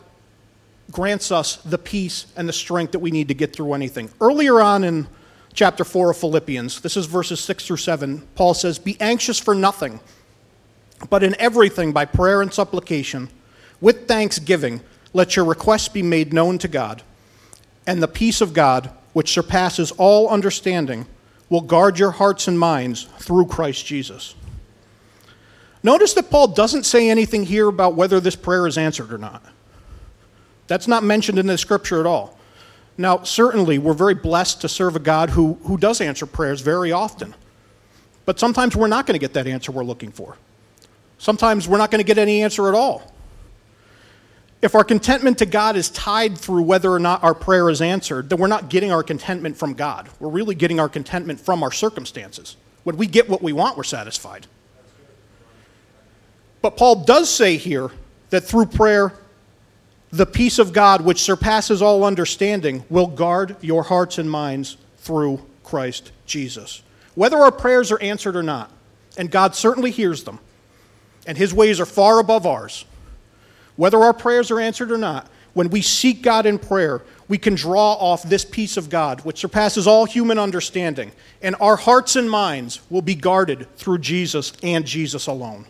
grants 0.91 1.33
us 1.33 1.57
the 1.57 1.79
peace 1.79 2.27
and 2.37 2.49
the 2.49 2.53
strength 2.53 2.93
that 2.93 2.99
we 3.01 3.11
need 3.11 3.29
to 3.29 3.35
get 3.35 3.55
through 3.55 3.73
anything. 3.73 4.11
Earlier 4.21 4.61
on 4.61 4.85
in 4.85 5.09
chapter 5.53 5.85
4 5.85 6.11
of 6.11 6.17
Philippians, 6.17 6.81
this 6.81 6.97
is 6.97 7.07
verses 7.07 7.41
6 7.41 7.67
through 7.67 7.77
7, 7.79 8.27
Paul 8.35 8.55
says, 8.55 8.79
Be 8.79 8.97
anxious 9.01 9.39
for 9.39 9.55
nothing, 9.55 10.01
but 11.11 11.23
in 11.23 11.35
everything 11.41 11.93
by 11.93 12.05
prayer 12.05 12.43
and 12.43 12.53
supplication, 12.53 13.29
with 13.81 14.07
thanksgiving, 14.07 14.81
let 15.13 15.37
your 15.37 15.45
requests 15.45 15.89
be 15.89 16.03
made 16.03 16.33
known 16.33 16.59
to 16.59 16.69
God, 16.69 17.03
and 17.87 18.03
the 18.03 18.09
peace 18.09 18.41
of 18.41 18.53
God, 18.53 18.91
which 19.15 19.33
surpasses 19.33 19.91
all 19.93 20.29
understanding, 20.29 21.07
will 21.49 21.63
guard 21.63 21.99
your 21.99 22.11
hearts 22.11 22.47
and 22.47 22.59
minds 22.59 23.05
through 23.19 23.47
Christ 23.47 23.87
Jesus. 23.87 24.35
Notice 25.83 26.15
that 26.15 26.31
Paul 26.31 26.49
doesn't 26.49 26.85
say 26.85 27.09
anything 27.09 27.45
here 27.45 27.69
about 27.69 27.95
whether 27.95 28.21
this 28.21 28.37
prayer 28.37 28.67
is 28.67 28.77
answered 28.77 29.13
or 29.13 29.19
not. 29.19 29.43
That's 30.67 30.89
not 30.89 31.03
mentioned 31.03 31.39
in 31.39 31.47
the 31.47 31.59
scripture 31.59 32.01
at 32.01 32.07
all. 32.07 32.39
Now, 32.97 33.23
certainly, 33.23 33.79
we're 33.79 33.95
very 33.95 34.15
blessed 34.15 34.61
to 34.63 34.69
serve 34.69 34.97
a 34.97 35.01
God 35.01 35.31
who, 35.31 35.55
who 35.65 35.77
does 35.77 36.01
answer 36.01 36.27
prayers 36.27 36.61
very 36.61 36.93
often. 36.93 37.35
But 38.25 38.41
sometimes 38.41 38.75
we're 38.75 38.89
not 38.89 39.07
going 39.07 39.19
to 39.19 39.21
get 39.21 39.35
that 39.35 39.47
answer 39.47 39.73
we're 39.73 39.85
looking 39.85 40.11
for. 40.11 40.37
Sometimes 41.19 41.69
we're 41.69 41.79
not 41.79 41.91
going 41.91 42.01
to 42.01 42.07
get 42.07 42.19
any 42.19 42.43
answer 42.43 42.69
at 42.69 42.75
all. 42.75 43.14
If 44.65 44.75
our 44.75 44.83
contentment 44.83 45.37
to 45.39 45.47
God 45.47 45.77
is 45.77 45.91
tied 45.91 46.39
through 46.39 46.63
whether 46.63 46.91
or 46.91 46.99
not 46.99 47.23
our 47.23 47.35
prayer 47.35 47.69
is 47.69 47.83
answered, 47.83 48.31
then 48.31 48.39
we're 48.39 48.47
not 48.47 48.71
getting 48.71 48.91
our 48.91 49.03
contentment 49.03 49.59
from 49.59 49.75
God. 49.75 50.09
We're 50.19 50.31
really 50.31 50.55
getting 50.55 50.81
our 50.81 50.89
contentment 50.89 51.39
from 51.39 51.63
our 51.63 51.71
circumstances. 51.71 52.57
When 52.83 52.97
we 52.97 53.07
get 53.07 53.29
what 53.29 53.43
we 53.43 53.53
want, 53.53 53.77
we're 53.77 53.83
satisfied. 53.83 54.47
But 56.63 56.79
Paul 56.79 57.05
does 57.05 57.29
say 57.29 57.59
here 57.59 57.91
that 58.31 58.41
through 58.41 58.65
prayer, 58.65 59.13
the 60.11 60.25
peace 60.25 60.59
of 60.59 60.73
God, 60.73 61.03
which 61.03 61.21
surpasses 61.21 61.83
all 61.83 62.03
understanding, 62.03 62.85
will 62.89 63.09
guard 63.09 63.57
your 63.61 63.83
hearts 63.83 64.17
and 64.17 64.31
minds 64.31 64.79
through 64.97 65.45
Christ 65.63 66.11
Jesus. 66.25 66.81
Whether 67.15 67.37
our 67.37 67.53
prayers 67.53 67.93
are 67.93 68.01
answered 68.01 68.35
or 68.35 68.43
not, 68.43 68.71
and 69.19 69.31
God 69.31 69.55
certainly 69.55 69.91
hears 69.91 70.25
them, 70.25 70.39
and 71.27 71.37
His 71.37 71.53
ways 71.53 71.81
are 71.81 71.87
far 71.87 72.19
above 72.19 72.47
ours, 72.47 72.87
whether 73.77 73.99
our 73.99 74.13
prayers 74.15 74.51
are 74.51 74.61
answered 74.61 74.91
or 74.91 74.99
not, 74.99 75.29
when 75.55 75.71
we 75.71 75.83
seek 75.83 76.23
God 76.23 76.47
in 76.47 76.59
prayer, 76.59 77.03
we 77.29 77.39
can 77.39 77.55
draw 77.55 77.93
off 77.95 78.23
this 78.23 78.45
peace 78.45 78.77
of 78.77 78.91
God, 78.91 79.21
which 79.23 79.39
surpasses 79.39 79.87
all 79.87 80.05
human 80.05 80.39
understanding, 80.39 81.13
and 81.43 81.57
our 81.61 81.77
hearts 81.77 82.17
and 82.17 82.31
minds 82.31 82.81
will 82.91 83.03
be 83.03 83.15
guarded 83.15 83.67
through 83.77 83.99
Jesus 83.99 84.53
and 84.63 84.85
Jesus 84.85 85.27
alone. 85.27 85.65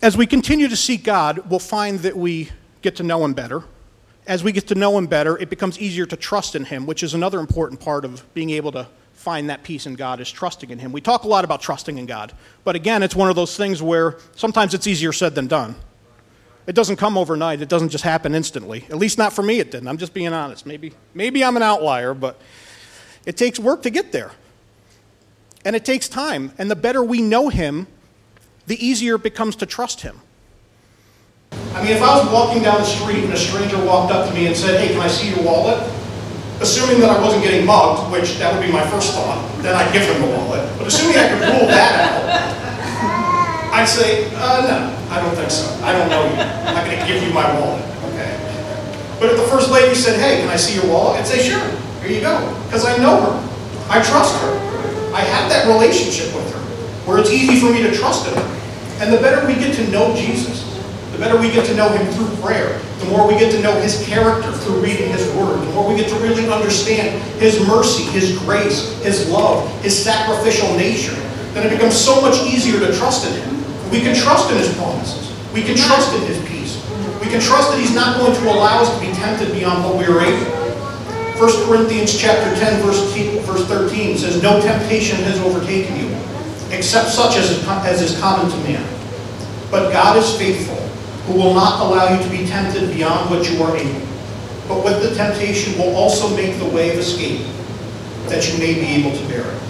As 0.00 0.16
we 0.16 0.26
continue 0.26 0.68
to 0.68 0.76
seek 0.76 1.02
God, 1.02 1.50
we'll 1.50 1.58
find 1.58 1.98
that 2.00 2.16
we 2.16 2.50
get 2.82 2.94
to 2.96 3.02
know 3.02 3.24
Him 3.24 3.34
better. 3.34 3.64
As 4.28 4.44
we 4.44 4.52
get 4.52 4.68
to 4.68 4.76
know 4.76 4.96
Him 4.96 5.06
better, 5.06 5.36
it 5.38 5.50
becomes 5.50 5.78
easier 5.80 6.06
to 6.06 6.16
trust 6.16 6.54
in 6.54 6.64
Him, 6.64 6.86
which 6.86 7.02
is 7.02 7.14
another 7.14 7.40
important 7.40 7.80
part 7.80 8.04
of 8.04 8.22
being 8.32 8.50
able 8.50 8.70
to 8.72 8.86
find 9.18 9.50
that 9.50 9.62
peace 9.64 9.86
in 9.86 9.94
God 9.94 10.20
is 10.20 10.30
trusting 10.30 10.70
in 10.70 10.78
Him. 10.78 10.92
We 10.92 11.00
talk 11.00 11.24
a 11.24 11.28
lot 11.28 11.44
about 11.44 11.60
trusting 11.60 11.98
in 11.98 12.06
God, 12.06 12.32
but 12.64 12.76
again, 12.76 13.02
it's 13.02 13.16
one 13.16 13.28
of 13.28 13.36
those 13.36 13.56
things 13.56 13.82
where 13.82 14.16
sometimes 14.36 14.74
it's 14.74 14.86
easier 14.86 15.12
said 15.12 15.34
than 15.34 15.48
done. 15.48 15.74
It 16.66 16.74
doesn't 16.74 16.96
come 16.96 17.18
overnight. 17.18 17.60
It 17.62 17.68
doesn't 17.68 17.88
just 17.88 18.04
happen 18.04 18.34
instantly. 18.34 18.84
At 18.90 18.96
least 18.96 19.18
not 19.18 19.32
for 19.32 19.42
me, 19.42 19.58
it 19.58 19.70
didn't. 19.70 19.88
I'm 19.88 19.96
just 19.96 20.14
being 20.14 20.32
honest. 20.32 20.66
Maybe, 20.66 20.92
maybe 21.14 21.42
I'm 21.42 21.56
an 21.56 21.62
outlier, 21.62 22.14
but 22.14 22.38
it 23.26 23.36
takes 23.36 23.58
work 23.58 23.82
to 23.82 23.90
get 23.90 24.12
there. 24.12 24.32
And 25.64 25.74
it 25.74 25.84
takes 25.84 26.08
time. 26.08 26.52
And 26.58 26.70
the 26.70 26.76
better 26.76 27.02
we 27.02 27.22
know 27.22 27.48
Him, 27.48 27.86
the 28.68 28.86
easier 28.86 29.16
it 29.16 29.22
becomes 29.22 29.56
to 29.56 29.66
trust 29.66 30.02
him. 30.02 30.20
I 31.72 31.82
mean, 31.82 31.92
if 31.92 32.02
I 32.02 32.18
was 32.18 32.30
walking 32.30 32.62
down 32.62 32.78
the 32.78 32.84
street 32.84 33.24
and 33.24 33.32
a 33.32 33.36
stranger 33.36 33.82
walked 33.82 34.12
up 34.12 34.28
to 34.28 34.34
me 34.34 34.46
and 34.46 34.54
said, 34.54 34.78
Hey, 34.80 34.92
can 34.92 35.00
I 35.00 35.08
see 35.08 35.30
your 35.30 35.42
wallet? 35.42 35.82
Assuming 36.60 37.00
that 37.00 37.10
I 37.10 37.22
wasn't 37.22 37.44
getting 37.44 37.64
mugged, 37.64 38.10
which 38.10 38.38
that 38.38 38.52
would 38.52 38.64
be 38.64 38.72
my 38.72 38.82
first 38.90 39.14
thought, 39.14 39.38
then 39.62 39.76
I'd 39.76 39.92
give 39.92 40.06
them 40.06 40.22
the 40.22 40.36
wallet. 40.36 40.66
But 40.76 40.88
assuming 40.88 41.16
I 41.16 41.28
could 41.30 41.40
rule 41.46 41.70
that 41.70 41.92
out, 42.02 43.72
I'd 43.74 43.86
say, 43.86 44.26
uh, 44.34 44.66
No, 44.66 44.76
I 45.14 45.22
don't 45.22 45.34
think 45.36 45.50
so. 45.50 45.70
I 45.84 45.92
don't 45.92 46.10
know 46.10 46.24
you. 46.26 46.34
I'm 46.66 46.74
not 46.74 46.84
going 46.84 46.98
to 46.98 47.06
give 47.06 47.22
you 47.22 47.32
my 47.32 47.46
wallet. 47.60 47.84
Okay. 48.10 48.34
But 49.20 49.30
if 49.30 49.36
the 49.38 49.46
first 49.46 49.70
lady 49.70 49.94
said, 49.94 50.18
Hey, 50.18 50.40
can 50.40 50.48
I 50.48 50.56
see 50.56 50.74
your 50.74 50.90
wallet? 50.90 51.20
I'd 51.20 51.26
say, 51.26 51.38
Sure, 51.38 51.62
here 52.02 52.10
you 52.10 52.20
go. 52.20 52.42
Because 52.66 52.84
I 52.84 52.96
know 52.98 53.22
her. 53.22 53.34
I 53.88 54.02
trust 54.02 54.34
her. 54.42 54.52
I 55.14 55.20
have 55.22 55.48
that 55.50 55.66
relationship 55.66 56.34
with 56.34 56.52
her 56.52 56.58
where 57.06 57.18
it's 57.18 57.30
easy 57.30 57.58
for 57.58 57.72
me 57.72 57.82
to 57.82 57.94
trust 57.94 58.28
in 58.28 58.34
her. 58.34 58.48
And 59.00 59.12
the 59.12 59.18
better 59.18 59.46
we 59.46 59.54
get 59.54 59.74
to 59.76 59.90
know 59.90 60.14
Jesus, 60.14 60.66
the 61.12 61.18
better 61.18 61.40
we 61.40 61.50
get 61.50 61.64
to 61.66 61.74
know 61.74 61.88
him 61.88 62.04
through 62.12 62.28
prayer, 62.42 62.82
the 63.00 63.06
more 63.06 63.26
we 63.26 63.38
get 63.38 63.52
to 63.52 63.60
know 63.62 63.78
his 63.80 64.04
character 64.06 64.52
through 64.52 64.80
reading 64.80 65.10
his 65.10 65.26
word, 65.34 65.60
the 65.60 65.72
more 65.72 65.88
we 65.88 65.96
get 65.96 66.08
to 66.08 66.16
really 66.16 66.48
understand 66.50 67.22
his 67.40 67.64
mercy, 67.66 68.04
his 68.04 68.38
grace, 68.40 69.00
his 69.02 69.28
love, 69.30 69.68
his 69.82 69.96
sacrificial 69.96 70.68
nature, 70.76 71.14
then 71.54 71.66
it 71.66 71.70
becomes 71.70 71.96
so 71.96 72.20
much 72.20 72.36
easier 72.42 72.78
to 72.80 72.96
trust 72.96 73.26
in 73.26 73.32
him. 73.40 73.90
We 73.90 74.00
can 74.00 74.14
trust 74.14 74.50
in 74.50 74.58
his 74.58 74.74
promises. 74.76 75.32
We 75.52 75.62
can 75.62 75.76
trust 75.76 76.14
in 76.14 76.22
his 76.26 76.38
peace. 76.48 76.76
We 77.20 77.26
can 77.26 77.40
trust 77.40 77.70
that 77.70 77.80
he's 77.80 77.94
not 77.94 78.18
going 78.18 78.34
to 78.34 78.44
allow 78.50 78.82
us 78.82 78.94
to 78.94 79.00
be 79.00 79.12
tempted 79.12 79.52
beyond 79.52 79.84
what 79.84 79.96
we 79.96 80.04
are 80.04 80.20
able. 80.20 80.58
1 81.38 81.66
Corinthians 81.68 82.18
chapter 82.18 82.54
10, 82.58 82.82
verse 82.82 83.14
13 83.14 84.18
says, 84.18 84.42
No 84.42 84.60
temptation 84.60 85.18
has 85.18 85.38
overtaken 85.40 85.96
you 85.96 86.08
except 86.70 87.10
such 87.10 87.36
as 87.36 87.50
is, 87.50 87.66
as 87.68 88.02
is 88.02 88.18
common 88.20 88.50
to 88.50 88.56
man. 88.58 88.84
But 89.70 89.92
God 89.92 90.16
is 90.16 90.36
faithful, 90.36 90.77
who 91.28 91.34
will 91.34 91.52
not 91.52 91.84
allow 91.84 92.08
you 92.08 92.22
to 92.22 92.30
be 92.30 92.46
tempted 92.46 92.90
beyond 92.90 93.28
what 93.28 93.44
you 93.50 93.62
are 93.62 93.76
able. 93.76 94.00
But 94.66 94.82
with 94.82 95.02
the 95.02 95.14
temptation 95.14 95.78
will 95.78 95.94
also 95.94 96.34
make 96.34 96.58
the 96.58 96.68
way 96.68 96.90
of 96.90 96.98
escape, 96.98 97.44
that 98.32 98.48
you 98.50 98.58
may 98.58 98.74
be 98.74 98.86
able 98.96 99.16
to 99.16 99.28
bear 99.28 99.44
it. 99.44 99.60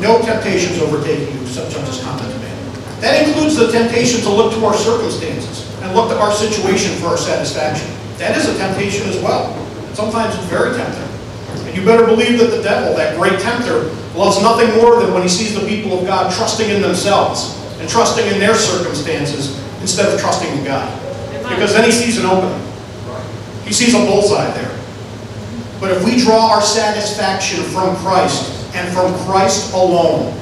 No 0.00 0.20
temptations 0.22 0.82
overtaking 0.82 1.38
you, 1.38 1.46
such 1.46 1.74
as 1.76 2.02
common 2.02 2.28
to 2.28 2.38
man. 2.38 3.00
That 3.00 3.26
includes 3.26 3.56
the 3.56 3.70
temptation 3.70 4.20
to 4.22 4.30
look 4.30 4.52
to 4.54 4.64
our 4.66 4.74
circumstances 4.74 5.70
and 5.80 5.94
look 5.94 6.10
to 6.10 6.18
our 6.18 6.32
situation 6.32 6.96
for 6.98 7.08
our 7.08 7.16
satisfaction. 7.16 7.88
That 8.18 8.36
is 8.36 8.48
a 8.48 8.56
temptation 8.58 9.08
as 9.08 9.16
well. 9.22 9.54
Sometimes 9.94 10.34
it's 10.34 10.46
very 10.46 10.76
tempting. 10.76 11.06
And 11.68 11.76
you 11.76 11.84
better 11.84 12.04
believe 12.04 12.38
that 12.40 12.50
the 12.50 12.62
devil, 12.62 12.96
that 12.96 13.16
great 13.16 13.38
tempter, 13.38 13.94
loves 14.14 14.42
nothing 14.42 14.74
more 14.82 15.00
than 15.00 15.14
when 15.14 15.22
he 15.22 15.28
sees 15.28 15.54
the 15.54 15.66
people 15.66 15.98
of 15.98 16.04
God 16.04 16.32
trusting 16.32 16.68
in 16.68 16.82
themselves 16.82 17.56
and 17.78 17.88
trusting 17.88 18.26
in 18.26 18.38
their 18.40 18.54
circumstances 18.54 19.56
instead 19.80 20.12
of 20.12 20.20
trusting 20.20 20.50
in 20.58 20.64
God. 20.64 20.88
Because 21.48 21.72
then 21.72 21.84
he 21.84 21.92
sees 21.92 22.18
an 22.18 22.26
opening. 22.26 22.60
He 23.64 23.72
sees 23.72 23.94
a 23.94 23.98
bullseye 23.98 24.50
there. 24.52 24.76
But 25.80 25.92
if 25.92 26.04
we 26.04 26.18
draw 26.18 26.52
our 26.52 26.62
satisfaction 26.62 27.64
from 27.64 27.96
Christ 27.96 28.52
and 28.74 28.92
from 28.92 29.14
Christ 29.26 29.72
alone, 29.72 30.36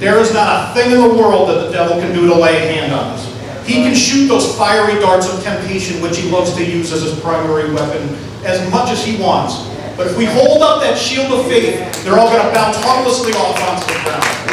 there 0.00 0.18
is 0.18 0.32
not 0.32 0.70
a 0.70 0.74
thing 0.74 0.92
in 0.92 1.00
the 1.00 1.14
world 1.14 1.48
that 1.48 1.66
the 1.66 1.70
devil 1.70 2.00
can 2.00 2.14
do 2.14 2.26
to 2.26 2.34
lay 2.34 2.56
a 2.56 2.72
hand 2.72 2.92
on 2.92 3.14
us. 3.14 3.66
He 3.66 3.74
can 3.74 3.94
shoot 3.94 4.26
those 4.26 4.56
fiery 4.56 4.98
darts 4.98 5.32
of 5.32 5.42
temptation, 5.42 6.02
which 6.02 6.18
he 6.18 6.28
loves 6.30 6.54
to 6.56 6.64
use 6.64 6.92
as 6.92 7.02
his 7.02 7.18
primary 7.20 7.72
weapon, 7.72 8.16
as 8.44 8.68
much 8.70 8.90
as 8.90 9.04
he 9.04 9.20
wants. 9.22 9.68
But 9.96 10.08
if 10.08 10.16
we 10.16 10.24
hold 10.24 10.62
up 10.62 10.80
that 10.80 10.96
shield 10.98 11.30
of 11.30 11.46
faith, 11.46 11.76
they're 12.02 12.18
all 12.18 12.30
going 12.32 12.44
to 12.44 12.52
bounce 12.52 12.76
harmlessly 12.78 13.32
off 13.34 13.60
onto 13.60 13.86
the 13.92 14.00
ground. 14.02 14.49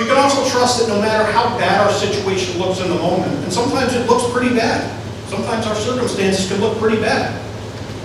We 0.00 0.06
can 0.06 0.16
also 0.16 0.48
trust 0.48 0.80
that 0.80 0.88
no 0.88 0.98
matter 0.98 1.30
how 1.30 1.58
bad 1.58 1.86
our 1.86 1.92
situation 1.92 2.58
looks 2.58 2.80
in 2.80 2.88
the 2.88 2.96
moment, 2.96 3.30
and 3.44 3.52
sometimes 3.52 3.92
it 3.92 4.08
looks 4.08 4.24
pretty 4.32 4.56
bad. 4.56 4.80
Sometimes 5.28 5.66
our 5.66 5.74
circumstances 5.74 6.48
can 6.48 6.58
look 6.58 6.78
pretty 6.78 6.96
bad. 6.96 7.36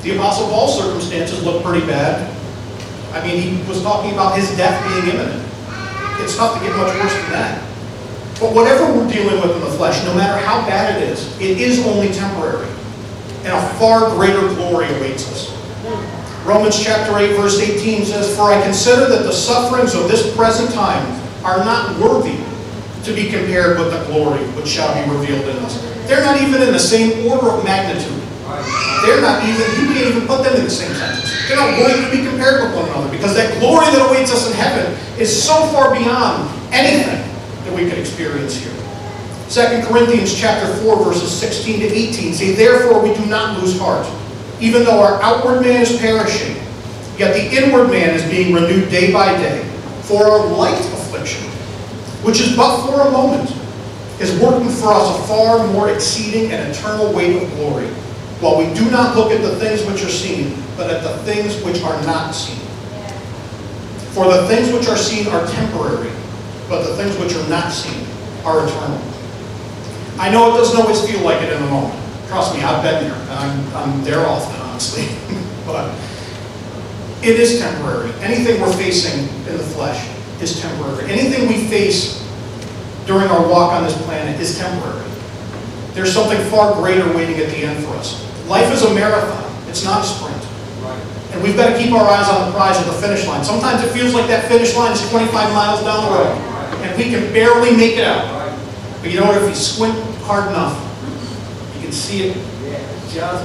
The 0.04 0.18
Apostle 0.18 0.50
Paul's 0.50 0.78
circumstances 0.78 1.42
look 1.46 1.64
pretty 1.64 1.88
bad. 1.88 2.30
I 3.14 3.26
mean, 3.26 3.40
he 3.40 3.70
was 3.70 3.82
talking 3.82 4.12
about 4.12 4.38
his 4.38 4.52
death 4.58 4.76
being 4.84 5.16
imminent. 5.16 5.42
It's 6.20 6.36
tough 6.36 6.60
to 6.60 6.66
get 6.68 6.76
much 6.76 6.94
worse 7.00 7.14
than 7.14 7.32
that. 7.32 7.64
But 8.42 8.54
whatever 8.54 8.92
we're 8.92 9.08
dealing 9.08 9.40
with 9.40 9.56
in 9.56 9.62
the 9.62 9.72
flesh, 9.78 10.04
no 10.04 10.14
matter 10.16 10.38
how 10.46 10.68
bad 10.68 11.02
it 11.02 11.08
is, 11.08 11.40
it 11.40 11.62
is 11.62 11.80
only 11.88 12.12
temporary. 12.12 12.68
And 13.48 13.54
a 13.54 13.70
far 13.80 14.10
greater 14.16 14.46
glory 14.56 14.88
awaits 14.98 15.32
us. 15.32 15.56
Romans 16.44 16.78
chapter 16.78 17.18
8, 17.18 17.38
verse 17.38 17.58
18 17.58 18.04
says, 18.04 18.36
For 18.36 18.52
I 18.52 18.62
consider 18.64 19.08
that 19.08 19.24
the 19.24 19.32
sufferings 19.32 19.96
of 19.96 20.10
this 20.10 20.36
present 20.36 20.74
time 20.74 21.25
are 21.46 21.64
not 21.64 22.00
worthy 22.02 22.36
to 23.06 23.14
be 23.14 23.30
compared 23.30 23.78
with 23.78 23.92
the 23.94 24.04
glory 24.10 24.42
which 24.58 24.68
shall 24.68 24.90
be 24.98 25.06
revealed 25.14 25.46
in 25.46 25.58
us. 25.62 25.80
They're 26.10 26.26
not 26.26 26.42
even 26.42 26.62
in 26.62 26.74
the 26.74 26.80
same 26.80 27.30
order 27.30 27.52
of 27.52 27.64
magnitude. 27.64 28.22
They're 29.06 29.22
not 29.22 29.46
even, 29.46 29.62
you 29.78 29.94
can't 29.94 30.10
even 30.10 30.28
put 30.28 30.44
them 30.44 30.56
in 30.56 30.64
the 30.66 30.70
same 30.70 30.94
sentence. 30.96 31.30
They're 31.48 31.58
not 31.58 31.78
going 31.78 32.02
to 32.04 32.10
be 32.10 32.26
compared 32.28 32.64
with 32.64 32.76
one 32.76 32.90
another 32.90 33.10
because 33.12 33.36
that 33.36 33.60
glory 33.60 33.86
that 33.86 34.10
awaits 34.10 34.34
us 34.34 34.50
in 34.50 34.58
heaven 34.58 34.98
is 35.20 35.30
so 35.30 35.54
far 35.70 35.94
beyond 35.94 36.50
anything 36.74 37.22
that 37.64 37.74
we 37.74 37.88
can 37.88 38.00
experience 38.00 38.56
here. 38.58 38.74
2 39.50 39.88
Corinthians 39.88 40.34
chapter 40.34 40.74
4, 40.82 41.04
verses 41.04 41.32
16 41.32 41.82
to 41.82 41.86
18 41.86 42.34
say, 42.34 42.56
Therefore 42.56 43.04
we 43.04 43.14
do 43.14 43.26
not 43.28 43.62
lose 43.62 43.78
heart, 43.78 44.08
even 44.60 44.84
though 44.84 45.00
our 45.00 45.22
outward 45.22 45.62
man 45.62 45.84
is 45.84 45.96
perishing, 46.00 46.56
yet 47.20 47.34
the 47.34 47.56
inward 47.56 47.90
man 47.90 48.16
is 48.16 48.24
being 48.30 48.54
renewed 48.54 48.90
day 48.90 49.14
by 49.14 49.32
day. 49.38 49.64
For 50.02 50.26
our 50.26 50.48
light 50.48 50.82
which 52.26 52.40
is 52.40 52.58
but 52.58 52.88
for 52.88 53.08
a 53.08 53.12
moment, 53.12 53.52
is 54.20 54.34
working 54.42 54.68
for 54.68 54.90
us 54.90 55.20
a 55.20 55.28
far 55.28 55.68
more 55.68 55.92
exceeding 55.92 56.52
and 56.52 56.74
eternal 56.74 57.14
weight 57.14 57.40
of 57.40 57.48
glory, 57.52 57.86
while 58.42 58.58
we 58.58 58.66
do 58.74 58.90
not 58.90 59.16
look 59.16 59.32
at 59.32 59.44
the 59.44 59.56
things 59.58 59.86
which 59.86 60.04
are 60.04 60.10
seen, 60.10 60.58
but 60.76 60.90
at 60.90 61.04
the 61.04 61.16
things 61.20 61.62
which 61.62 61.84
are 61.84 62.02
not 62.02 62.32
seen. 62.34 62.58
For 64.18 64.26
the 64.26 64.48
things 64.48 64.74
which 64.74 64.88
are 64.88 64.98
seen 64.98 65.28
are 65.28 65.46
temporary, 65.46 66.10
but 66.68 66.82
the 66.88 66.96
things 66.96 67.16
which 67.20 67.36
are 67.36 67.48
not 67.48 67.72
seen 67.72 68.08
are 68.44 68.66
eternal. 68.66 69.00
I 70.18 70.32
know 70.32 70.52
it 70.52 70.58
doesn't 70.58 70.82
always 70.82 71.06
feel 71.08 71.22
like 71.22 71.44
it 71.44 71.54
in 71.54 71.62
the 71.62 71.70
moment. 71.70 71.94
Trust 72.28 72.56
me, 72.56 72.64
I've 72.64 72.82
been 72.82 73.04
there. 73.04 73.38
I'm, 73.38 73.76
I'm 73.76 74.04
there 74.04 74.26
often, 74.26 74.60
honestly. 74.62 75.06
but 75.68 75.94
it 77.22 77.40
is 77.40 77.60
temporary. 77.60 78.12
Anything 78.22 78.60
we're 78.60 78.74
facing 78.74 79.28
in 79.46 79.58
the 79.58 79.64
flesh 79.76 80.15
is 80.42 80.60
temporary. 80.60 81.12
Anything 81.12 81.48
we 81.48 81.68
face 81.68 82.22
during 83.06 83.28
our 83.28 83.48
walk 83.48 83.74
on 83.74 83.84
this 83.84 83.96
planet 84.04 84.40
is 84.40 84.58
temporary. 84.58 85.08
There's 85.94 86.14
something 86.14 86.40
far 86.50 86.74
greater 86.74 87.08
waiting 87.16 87.38
at 87.38 87.50
the 87.50 87.58
end 87.58 87.84
for 87.86 87.92
us. 87.94 88.22
Life 88.48 88.72
is 88.74 88.84
a 88.84 88.94
marathon, 88.94 89.70
it's 89.70 89.84
not 89.84 90.04
a 90.04 90.08
sprint. 90.08 90.42
And 91.32 91.44
we've 91.44 91.56
got 91.56 91.72
to 91.72 91.78
keep 91.78 91.92
our 91.92 92.08
eyes 92.08 92.30
on 92.30 92.48
the 92.48 92.56
prize 92.56 92.78
at 92.78 92.86
the 92.86 92.94
finish 92.94 93.28
line. 93.28 93.44
Sometimes 93.44 93.84
it 93.84 93.92
feels 93.92 94.14
like 94.14 94.28
that 94.28 94.48
finish 94.48 94.76
line 94.76 94.92
is 94.94 95.10
25 95.10 95.32
miles 95.54 95.84
down 95.84 96.06
the 96.06 96.12
road, 96.18 96.38
and 96.84 96.98
we 96.98 97.06
can 97.06 97.32
barely 97.34 97.76
make 97.76 97.98
it 97.98 98.06
out. 98.06 98.56
But 99.02 99.12
you 99.12 99.20
know 99.20 99.28
what? 99.28 99.42
If 99.42 99.50
you 99.50 99.56
squint 99.56 99.96
hard 100.24 100.50
enough, 100.50 100.80
you 101.76 101.82
can 101.82 101.92
see 101.92 102.30
it 102.30 102.38
just 103.12 103.44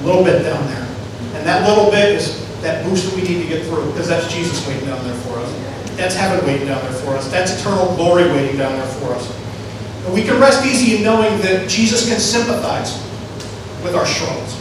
a 0.00 0.04
little 0.04 0.24
bit 0.24 0.42
down 0.42 0.66
there. 0.66 0.86
And 1.34 1.46
that 1.46 1.68
little 1.68 1.90
bit 1.90 2.10
is 2.10 2.41
that 2.62 2.84
boost 2.84 3.10
that 3.10 3.14
we 3.14 3.22
need 3.22 3.42
to 3.42 3.48
get 3.48 3.66
through, 3.66 3.86
because 3.90 4.08
that's 4.08 4.32
Jesus 4.32 4.66
waiting 4.66 4.86
down 4.86 5.04
there 5.04 5.18
for 5.22 5.38
us. 5.38 5.52
That's 5.96 6.14
heaven 6.14 6.44
waiting 6.46 6.68
down 6.68 6.80
there 6.82 6.92
for 6.92 7.10
us. 7.10 7.30
That's 7.30 7.60
eternal 7.60 7.94
glory 7.96 8.24
waiting 8.24 8.56
down 8.56 8.72
there 8.72 8.86
for 8.86 9.12
us. 9.12 9.28
And 10.06 10.14
we 10.14 10.22
can 10.22 10.40
rest 10.40 10.64
easy 10.64 10.96
in 10.96 11.02
knowing 11.02 11.40
that 11.42 11.68
Jesus 11.68 12.08
can 12.08 12.18
sympathize 12.18 13.02
with 13.84 13.94
our 13.94 14.06
struggles. 14.06 14.58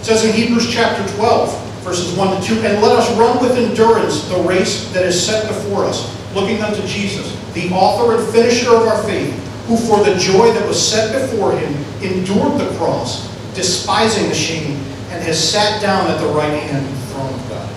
It 0.00 0.04
says 0.04 0.24
in 0.24 0.32
Hebrews 0.32 0.72
chapter 0.72 1.06
12, 1.16 1.82
verses 1.84 2.16
1 2.16 2.40
to 2.40 2.46
2, 2.46 2.54
And 2.66 2.82
let 2.82 2.96
us 2.98 3.10
run 3.16 3.40
with 3.40 3.56
endurance 3.56 4.28
the 4.28 4.40
race 4.40 4.90
that 4.92 5.04
is 5.04 5.24
set 5.24 5.46
before 5.46 5.84
us, 5.84 6.10
looking 6.34 6.60
unto 6.62 6.84
Jesus, 6.86 7.32
the 7.52 7.70
author 7.70 8.16
and 8.16 8.32
finisher 8.32 8.74
of 8.74 8.86
our 8.88 9.02
faith, 9.04 9.32
who 9.66 9.76
for 9.76 10.02
the 10.04 10.16
joy 10.16 10.52
that 10.52 10.66
was 10.66 10.80
set 10.80 11.12
before 11.12 11.56
him 11.56 11.72
endured 12.02 12.60
the 12.60 12.76
cross, 12.76 13.28
despising 13.54 14.28
the 14.28 14.34
shame, 14.34 14.76
and 15.10 15.22
has 15.22 15.52
sat 15.52 15.80
down 15.80 16.10
at 16.10 16.20
the 16.20 16.26
right 16.28 16.60
hand 16.64 17.03
throne 17.14 17.32
of 17.32 17.48
God. 17.48 17.70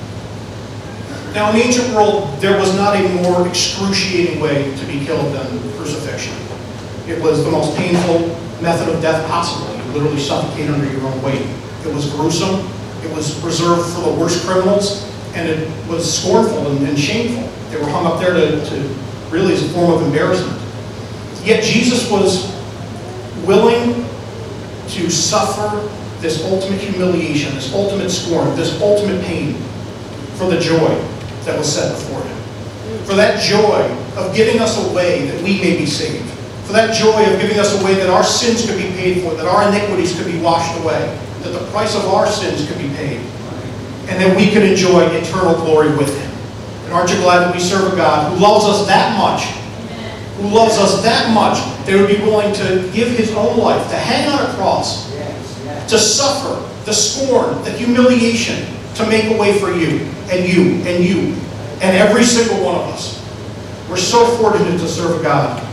Now, 1.33 1.49
in 1.51 1.57
the 1.57 1.63
ancient 1.63 1.93
world, 1.93 2.41
there 2.41 2.57
was 2.57 2.75
not 2.75 2.95
a 2.97 3.07
more 3.21 3.47
excruciating 3.47 4.39
way 4.39 4.75
to 4.75 4.85
be 4.85 5.05
killed 5.05 5.33
than 5.33 5.45
crucifixion. 5.77 6.33
It 7.07 7.21
was 7.21 7.45
the 7.45 7.51
most 7.51 7.77
painful 7.77 8.27
method 8.61 8.89
of 8.89 9.01
death 9.01 9.25
possible. 9.29 9.73
You 9.77 9.83
literally 9.93 10.19
suffocate 10.19 10.69
under 10.69 10.91
your 10.91 11.03
own 11.03 11.21
weight. 11.21 11.45
It 11.85 11.93
was 11.93 12.09
gruesome. 12.11 12.67
It 13.03 13.15
was 13.15 13.39
reserved 13.43 13.93
for 13.93 14.01
the 14.01 14.19
worst 14.19 14.45
criminals, 14.45 15.05
and 15.35 15.47
it 15.47 15.69
was 15.87 16.01
scornful 16.19 16.71
and, 16.71 16.87
and 16.87 16.97
shameful. 16.99 17.47
They 17.69 17.77
were 17.77 17.89
hung 17.89 18.07
up 18.07 18.19
there 18.19 18.33
to, 18.33 18.69
to 18.69 18.95
really 19.29 19.53
as 19.53 19.63
a 19.63 19.69
form 19.69 19.91
of 19.91 20.01
embarrassment. 20.01 20.59
Yet 21.45 21.63
Jesus 21.63 22.09
was 22.09 22.51
willing 23.45 24.03
to 24.89 25.09
suffer 25.09 25.87
this 26.19 26.43
ultimate 26.45 26.79
humiliation, 26.79 27.53
this 27.55 27.73
ultimate 27.73 28.09
scorn, 28.09 28.55
this 28.55 28.81
ultimate 28.81 29.23
pain 29.23 29.53
for 30.35 30.49
the 30.49 30.59
joy 30.59 30.89
that 31.45 31.57
was 31.57 31.71
set 31.71 31.93
before 31.95 32.21
him. 32.21 32.37
For 33.05 33.15
that 33.15 33.41
joy 33.41 33.89
of 34.15 34.35
giving 34.35 34.59
us 34.59 34.77
a 34.77 34.93
way 34.93 35.29
that 35.29 35.43
we 35.43 35.59
may 35.61 35.77
be 35.77 35.85
saved. 35.85 36.29
For 36.65 36.73
that 36.73 36.93
joy 36.93 37.23
of 37.33 37.39
giving 37.39 37.59
us 37.59 37.79
a 37.79 37.85
way 37.85 37.93
that 37.95 38.09
our 38.09 38.23
sins 38.23 38.65
could 38.65 38.77
be 38.77 38.89
paid 38.91 39.21
for, 39.21 39.33
that 39.35 39.45
our 39.45 39.69
iniquities 39.69 40.17
could 40.17 40.29
be 40.29 40.39
washed 40.39 40.77
away, 40.81 41.17
that 41.43 41.49
the 41.49 41.65
price 41.71 41.95
of 41.95 42.05
our 42.05 42.27
sins 42.27 42.67
could 42.67 42.77
be 42.77 42.89
paid, 42.95 43.19
and 44.09 44.19
that 44.21 44.35
we 44.35 44.51
could 44.51 44.63
enjoy 44.63 45.05
eternal 45.07 45.55
glory 45.55 45.95
with 45.95 46.09
him. 46.19 46.31
And 46.85 46.93
aren't 46.93 47.09
you 47.09 47.17
glad 47.17 47.39
that 47.39 47.55
we 47.55 47.61
serve 47.61 47.93
a 47.93 47.95
God 47.95 48.33
who 48.33 48.39
loves 48.43 48.65
us 48.65 48.85
that 48.87 49.17
much, 49.17 49.45
who 50.37 50.53
loves 50.53 50.77
us 50.77 51.01
that 51.03 51.33
much, 51.33 51.57
that 51.85 51.95
would 51.95 52.09
be 52.09 52.21
willing 52.21 52.53
to 52.55 52.91
give 52.93 53.09
his 53.17 53.33
own 53.33 53.57
life, 53.57 53.89
to 53.89 53.95
hang 53.95 54.27
on 54.27 54.45
a 54.45 54.53
cross, 54.55 55.06
to 55.89 55.97
suffer 55.97 56.63
the 56.85 56.93
scorn, 56.93 57.63
the 57.63 57.71
humiliation, 57.71 58.65
to 58.95 59.05
make 59.07 59.25
a 59.25 59.37
way 59.37 59.57
for 59.59 59.71
you, 59.71 59.99
and 60.31 60.47
you, 60.47 60.81
and 60.87 61.03
you, 61.03 61.33
and 61.81 61.95
every 61.95 62.23
single 62.23 62.63
one 62.63 62.75
of 62.75 62.87
us. 62.93 63.23
We're 63.89 63.97
so 63.97 64.25
fortunate 64.37 64.79
to 64.79 64.87
serve 64.87 65.19
a 65.19 65.23
God 65.23 65.63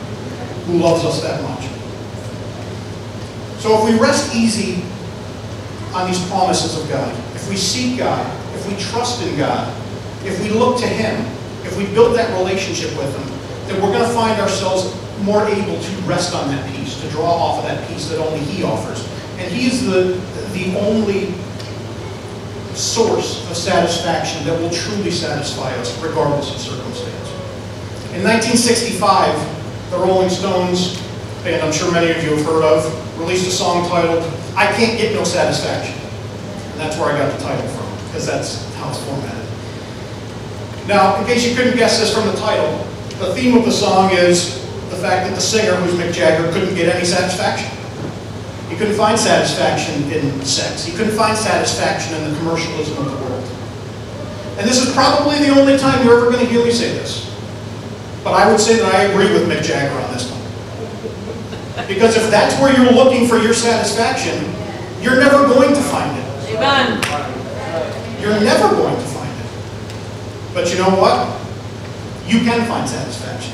who 0.66 0.79
loves 0.79 1.05
us 1.05 1.22
that 1.22 1.42
much. 1.42 1.64
So 3.61 3.79
if 3.79 3.92
we 3.92 3.98
rest 3.98 4.35
easy 4.35 4.83
on 5.94 6.07
these 6.07 6.24
promises 6.29 6.81
of 6.81 6.88
God, 6.88 7.14
if 7.35 7.48
we 7.48 7.57
seek 7.57 7.98
God, 7.98 8.24
if 8.55 8.68
we 8.68 8.77
trust 8.77 9.22
in 9.22 9.37
God, 9.38 9.72
if 10.24 10.40
we 10.42 10.50
look 10.50 10.79
to 10.81 10.87
Him, 10.87 11.24
if 11.64 11.77
we 11.77 11.87
build 11.94 12.16
that 12.16 12.31
relationship 12.38 12.96
with 12.96 13.16
Him, 13.16 13.27
then 13.66 13.83
we're 13.83 13.92
going 13.92 14.07
to 14.07 14.14
find 14.14 14.40
ourselves 14.40 14.94
more 15.22 15.46
able 15.48 15.81
to 15.81 15.90
rest 16.03 16.35
on 16.35 16.48
that 16.48 16.70
peace, 16.74 17.00
to 17.00 17.09
draw 17.11 17.31
off 17.31 17.59
of 17.59 17.64
that 17.64 17.88
peace 17.88 18.09
that 18.09 18.18
only 18.18 18.40
He 18.40 18.62
offers. 18.62 19.09
And 19.38 19.53
He's 19.53 19.87
the, 19.87 20.20
the 20.53 20.79
only 20.79 21.35
source 22.75 23.49
of 23.51 23.57
satisfaction 23.57 24.44
that 24.44 24.61
will 24.61 24.70
truly 24.70 25.11
satisfy 25.11 25.73
us, 25.77 25.97
regardless 26.03 26.55
of 26.55 26.61
circumstance. 26.61 27.31
In 28.14 28.23
1965, 28.23 29.90
the 29.90 29.99
Rolling 29.99 30.31
Stones, 30.31 31.01
band 31.42 31.62
I'm 31.62 31.73
sure 31.73 31.92
many 31.92 32.11
of 32.11 32.23
you 32.23 32.37
have 32.37 32.44
heard 32.44 32.64
of, 32.64 33.18
released 33.18 33.47
a 33.47 33.51
song 33.51 33.88
titled, 33.88 34.23
I 34.57 34.66
Can't 34.75 34.99
Get 34.99 35.14
No 35.14 35.25
Satisfaction. 35.25 35.94
And 36.73 36.81
that's 36.81 36.99
where 36.99 37.11
I 37.12 37.18
got 37.18 37.33
the 37.37 37.42
title 37.44 37.66
from, 37.68 38.07
because 38.07 38.27
that's 38.27 38.73
how 38.75 38.90
it's 38.90 39.03
formatted. 39.05 39.44
Now, 40.88 41.18
in 41.20 41.27
case 41.27 41.49
you 41.49 41.57
couldn't 41.57 41.77
guess 41.77 41.99
this 41.99 42.14
from 42.14 42.27
the 42.27 42.35
title, 42.35 42.87
the 43.18 43.33
theme 43.35 43.57
of 43.57 43.64
the 43.64 43.73
song 43.73 44.11
is 44.12 44.61
the 44.90 44.97
fact 44.97 45.29
that 45.29 45.35
the 45.35 45.40
singer, 45.40 45.75
who's 45.77 45.94
Mick 45.94 46.12
Jagger, 46.12 46.51
couldn't 46.53 46.75
get 46.75 46.94
any 46.94 47.05
satisfaction. 47.05 47.70
He 48.74 48.80
couldn't 48.80 48.96
find 48.96 49.16
satisfaction 49.16 50.10
in 50.10 50.44
sex. 50.44 50.84
He 50.84 50.90
couldn't 50.96 51.16
find 51.16 51.38
satisfaction 51.38 52.12
in 52.16 52.32
the 52.32 52.37
commercialism 52.38 52.98
of 52.98 53.04
the 53.04 53.16
world. 53.24 53.44
And 54.58 54.68
this 54.68 54.84
is 54.84 54.92
probably 54.92 55.38
the 55.38 55.50
only 55.50 55.78
time 55.78 56.04
you're 56.04 56.18
ever 56.18 56.32
going 56.32 56.44
to 56.44 56.52
hear 56.52 56.64
me 56.64 56.72
say 56.72 56.90
this. 56.90 57.32
But 58.24 58.32
I 58.32 58.50
would 58.50 58.58
say 58.58 58.78
that 58.78 58.92
I 58.92 59.02
agree 59.04 59.32
with 59.32 59.48
Mick 59.48 59.62
Jagger 59.62 59.94
on 59.94 60.12
this 60.12 60.28
one. 60.28 61.87
Because 61.87 62.16
if 62.16 62.28
that's 62.32 62.60
where 62.60 62.74
you're 62.74 62.92
looking 62.92 63.28
for 63.28 63.38
your 63.38 63.54
satisfaction, 63.54 64.42
you're 65.00 65.20
never 65.20 65.46
going 65.46 65.72
to 65.72 65.80
find 65.80 66.10
it. 66.18 66.56
Amen. 66.56 67.00
You're 68.20 68.40
never 68.40 68.74
going 68.74 68.96
to 68.96 69.02
find 69.02 69.30
it. 69.30 70.52
But 70.52 70.72
you 70.72 70.78
know 70.78 70.90
what? 70.98 71.30
You 72.26 72.40
can 72.40 72.66
find 72.66 72.88
satisfaction. 72.88 73.53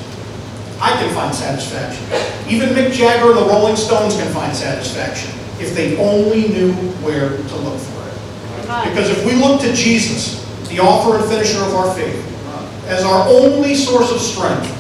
I 0.81 0.93
can 0.93 1.13
find 1.15 1.35
satisfaction. 1.35 2.05
Even 2.49 2.71
Mick 2.71 2.93
Jagger 2.93 3.31
and 3.31 3.39
the 3.39 3.45
Rolling 3.45 3.77
Stones 3.77 4.15
can 4.17 4.33
find 4.33 4.55
satisfaction 4.57 5.31
if 5.59 5.75
they 5.75 5.97
only 5.99 6.49
knew 6.49 6.73
where 7.05 7.37
to 7.37 7.57
look 7.57 7.79
for 7.79 8.09
it. 8.09 8.65
Because 8.89 9.11
if 9.11 9.25
we 9.27 9.35
look 9.35 9.61
to 9.61 9.75
Jesus, 9.75 10.41
the 10.69 10.81
author 10.81 11.19
and 11.19 11.29
finisher 11.31 11.61
of 11.63 11.75
our 11.75 11.95
faith, 11.95 12.25
uh, 12.47 12.69
as 12.87 13.05
our 13.05 13.29
only 13.29 13.75
source 13.75 14.11
of 14.11 14.21
strength, 14.21 14.77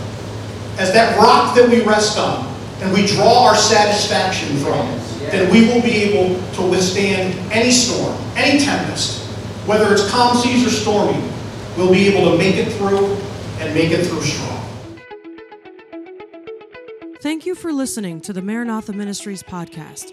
as 0.78 0.92
that 0.94 1.18
rock 1.18 1.54
that 1.56 1.68
we 1.68 1.82
rest 1.82 2.18
on, 2.18 2.46
and 2.80 2.92
we 2.94 3.06
draw 3.06 3.46
our 3.48 3.54
satisfaction 3.54 4.56
from, 4.58 4.86
then 5.30 5.52
we 5.52 5.66
will 5.66 5.82
be 5.82 5.92
able 5.96 6.40
to 6.54 6.62
withstand 6.62 7.34
any 7.52 7.70
storm, 7.70 8.16
any 8.36 8.58
tempest, 8.58 9.26
whether 9.66 9.92
it's 9.92 10.08
calm 10.10 10.34
seas 10.36 10.66
or 10.66 10.70
stormy, 10.70 11.22
we'll 11.76 11.92
be 11.92 12.08
able 12.08 12.30
to 12.32 12.38
make 12.38 12.56
it 12.56 12.72
through 12.72 13.14
and 13.58 13.74
make 13.74 13.90
it 13.90 14.06
through 14.06 14.22
strong. 14.22 14.59
Thank 17.30 17.46
you 17.46 17.54
for 17.54 17.72
listening 17.72 18.20
to 18.22 18.32
the 18.32 18.42
Maranatha 18.42 18.92
Ministries 18.92 19.44
podcast. 19.44 20.10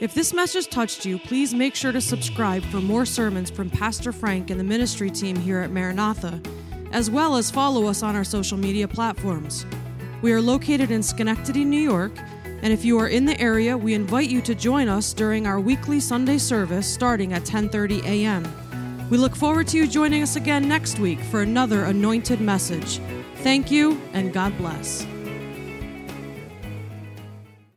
If 0.00 0.14
this 0.14 0.32
message 0.32 0.68
touched 0.68 1.04
you, 1.04 1.18
please 1.18 1.52
make 1.52 1.74
sure 1.74 1.92
to 1.92 2.00
subscribe 2.00 2.62
for 2.62 2.80
more 2.80 3.04
sermons 3.04 3.50
from 3.50 3.68
Pastor 3.68 4.12
Frank 4.12 4.48
and 4.48 4.58
the 4.58 4.64
ministry 4.64 5.10
team 5.10 5.36
here 5.36 5.58
at 5.58 5.70
Maranatha, 5.70 6.40
as 6.90 7.10
well 7.10 7.36
as 7.36 7.50
follow 7.50 7.86
us 7.86 8.02
on 8.02 8.16
our 8.16 8.24
social 8.24 8.56
media 8.56 8.88
platforms. 8.88 9.66
We 10.22 10.32
are 10.32 10.40
located 10.40 10.90
in 10.90 11.02
Schenectady, 11.02 11.66
New 11.66 11.82
York, 11.82 12.12
and 12.62 12.72
if 12.72 12.82
you 12.82 12.98
are 12.98 13.08
in 13.08 13.26
the 13.26 13.38
area, 13.38 13.76
we 13.76 13.92
invite 13.92 14.30
you 14.30 14.40
to 14.40 14.54
join 14.54 14.88
us 14.88 15.12
during 15.12 15.46
our 15.46 15.60
weekly 15.60 16.00
Sunday 16.00 16.38
service 16.38 16.90
starting 16.90 17.34
at 17.34 17.42
10:30 17.42 18.02
a.m. 18.06 18.42
We 19.10 19.18
look 19.18 19.36
forward 19.36 19.66
to 19.66 19.76
you 19.76 19.86
joining 19.86 20.22
us 20.22 20.36
again 20.36 20.66
next 20.66 20.98
week 20.98 21.20
for 21.24 21.42
another 21.42 21.84
anointed 21.84 22.40
message. 22.40 23.00
Thank 23.42 23.70
you 23.70 24.00
and 24.14 24.32
God 24.32 24.56
bless. 24.56 25.06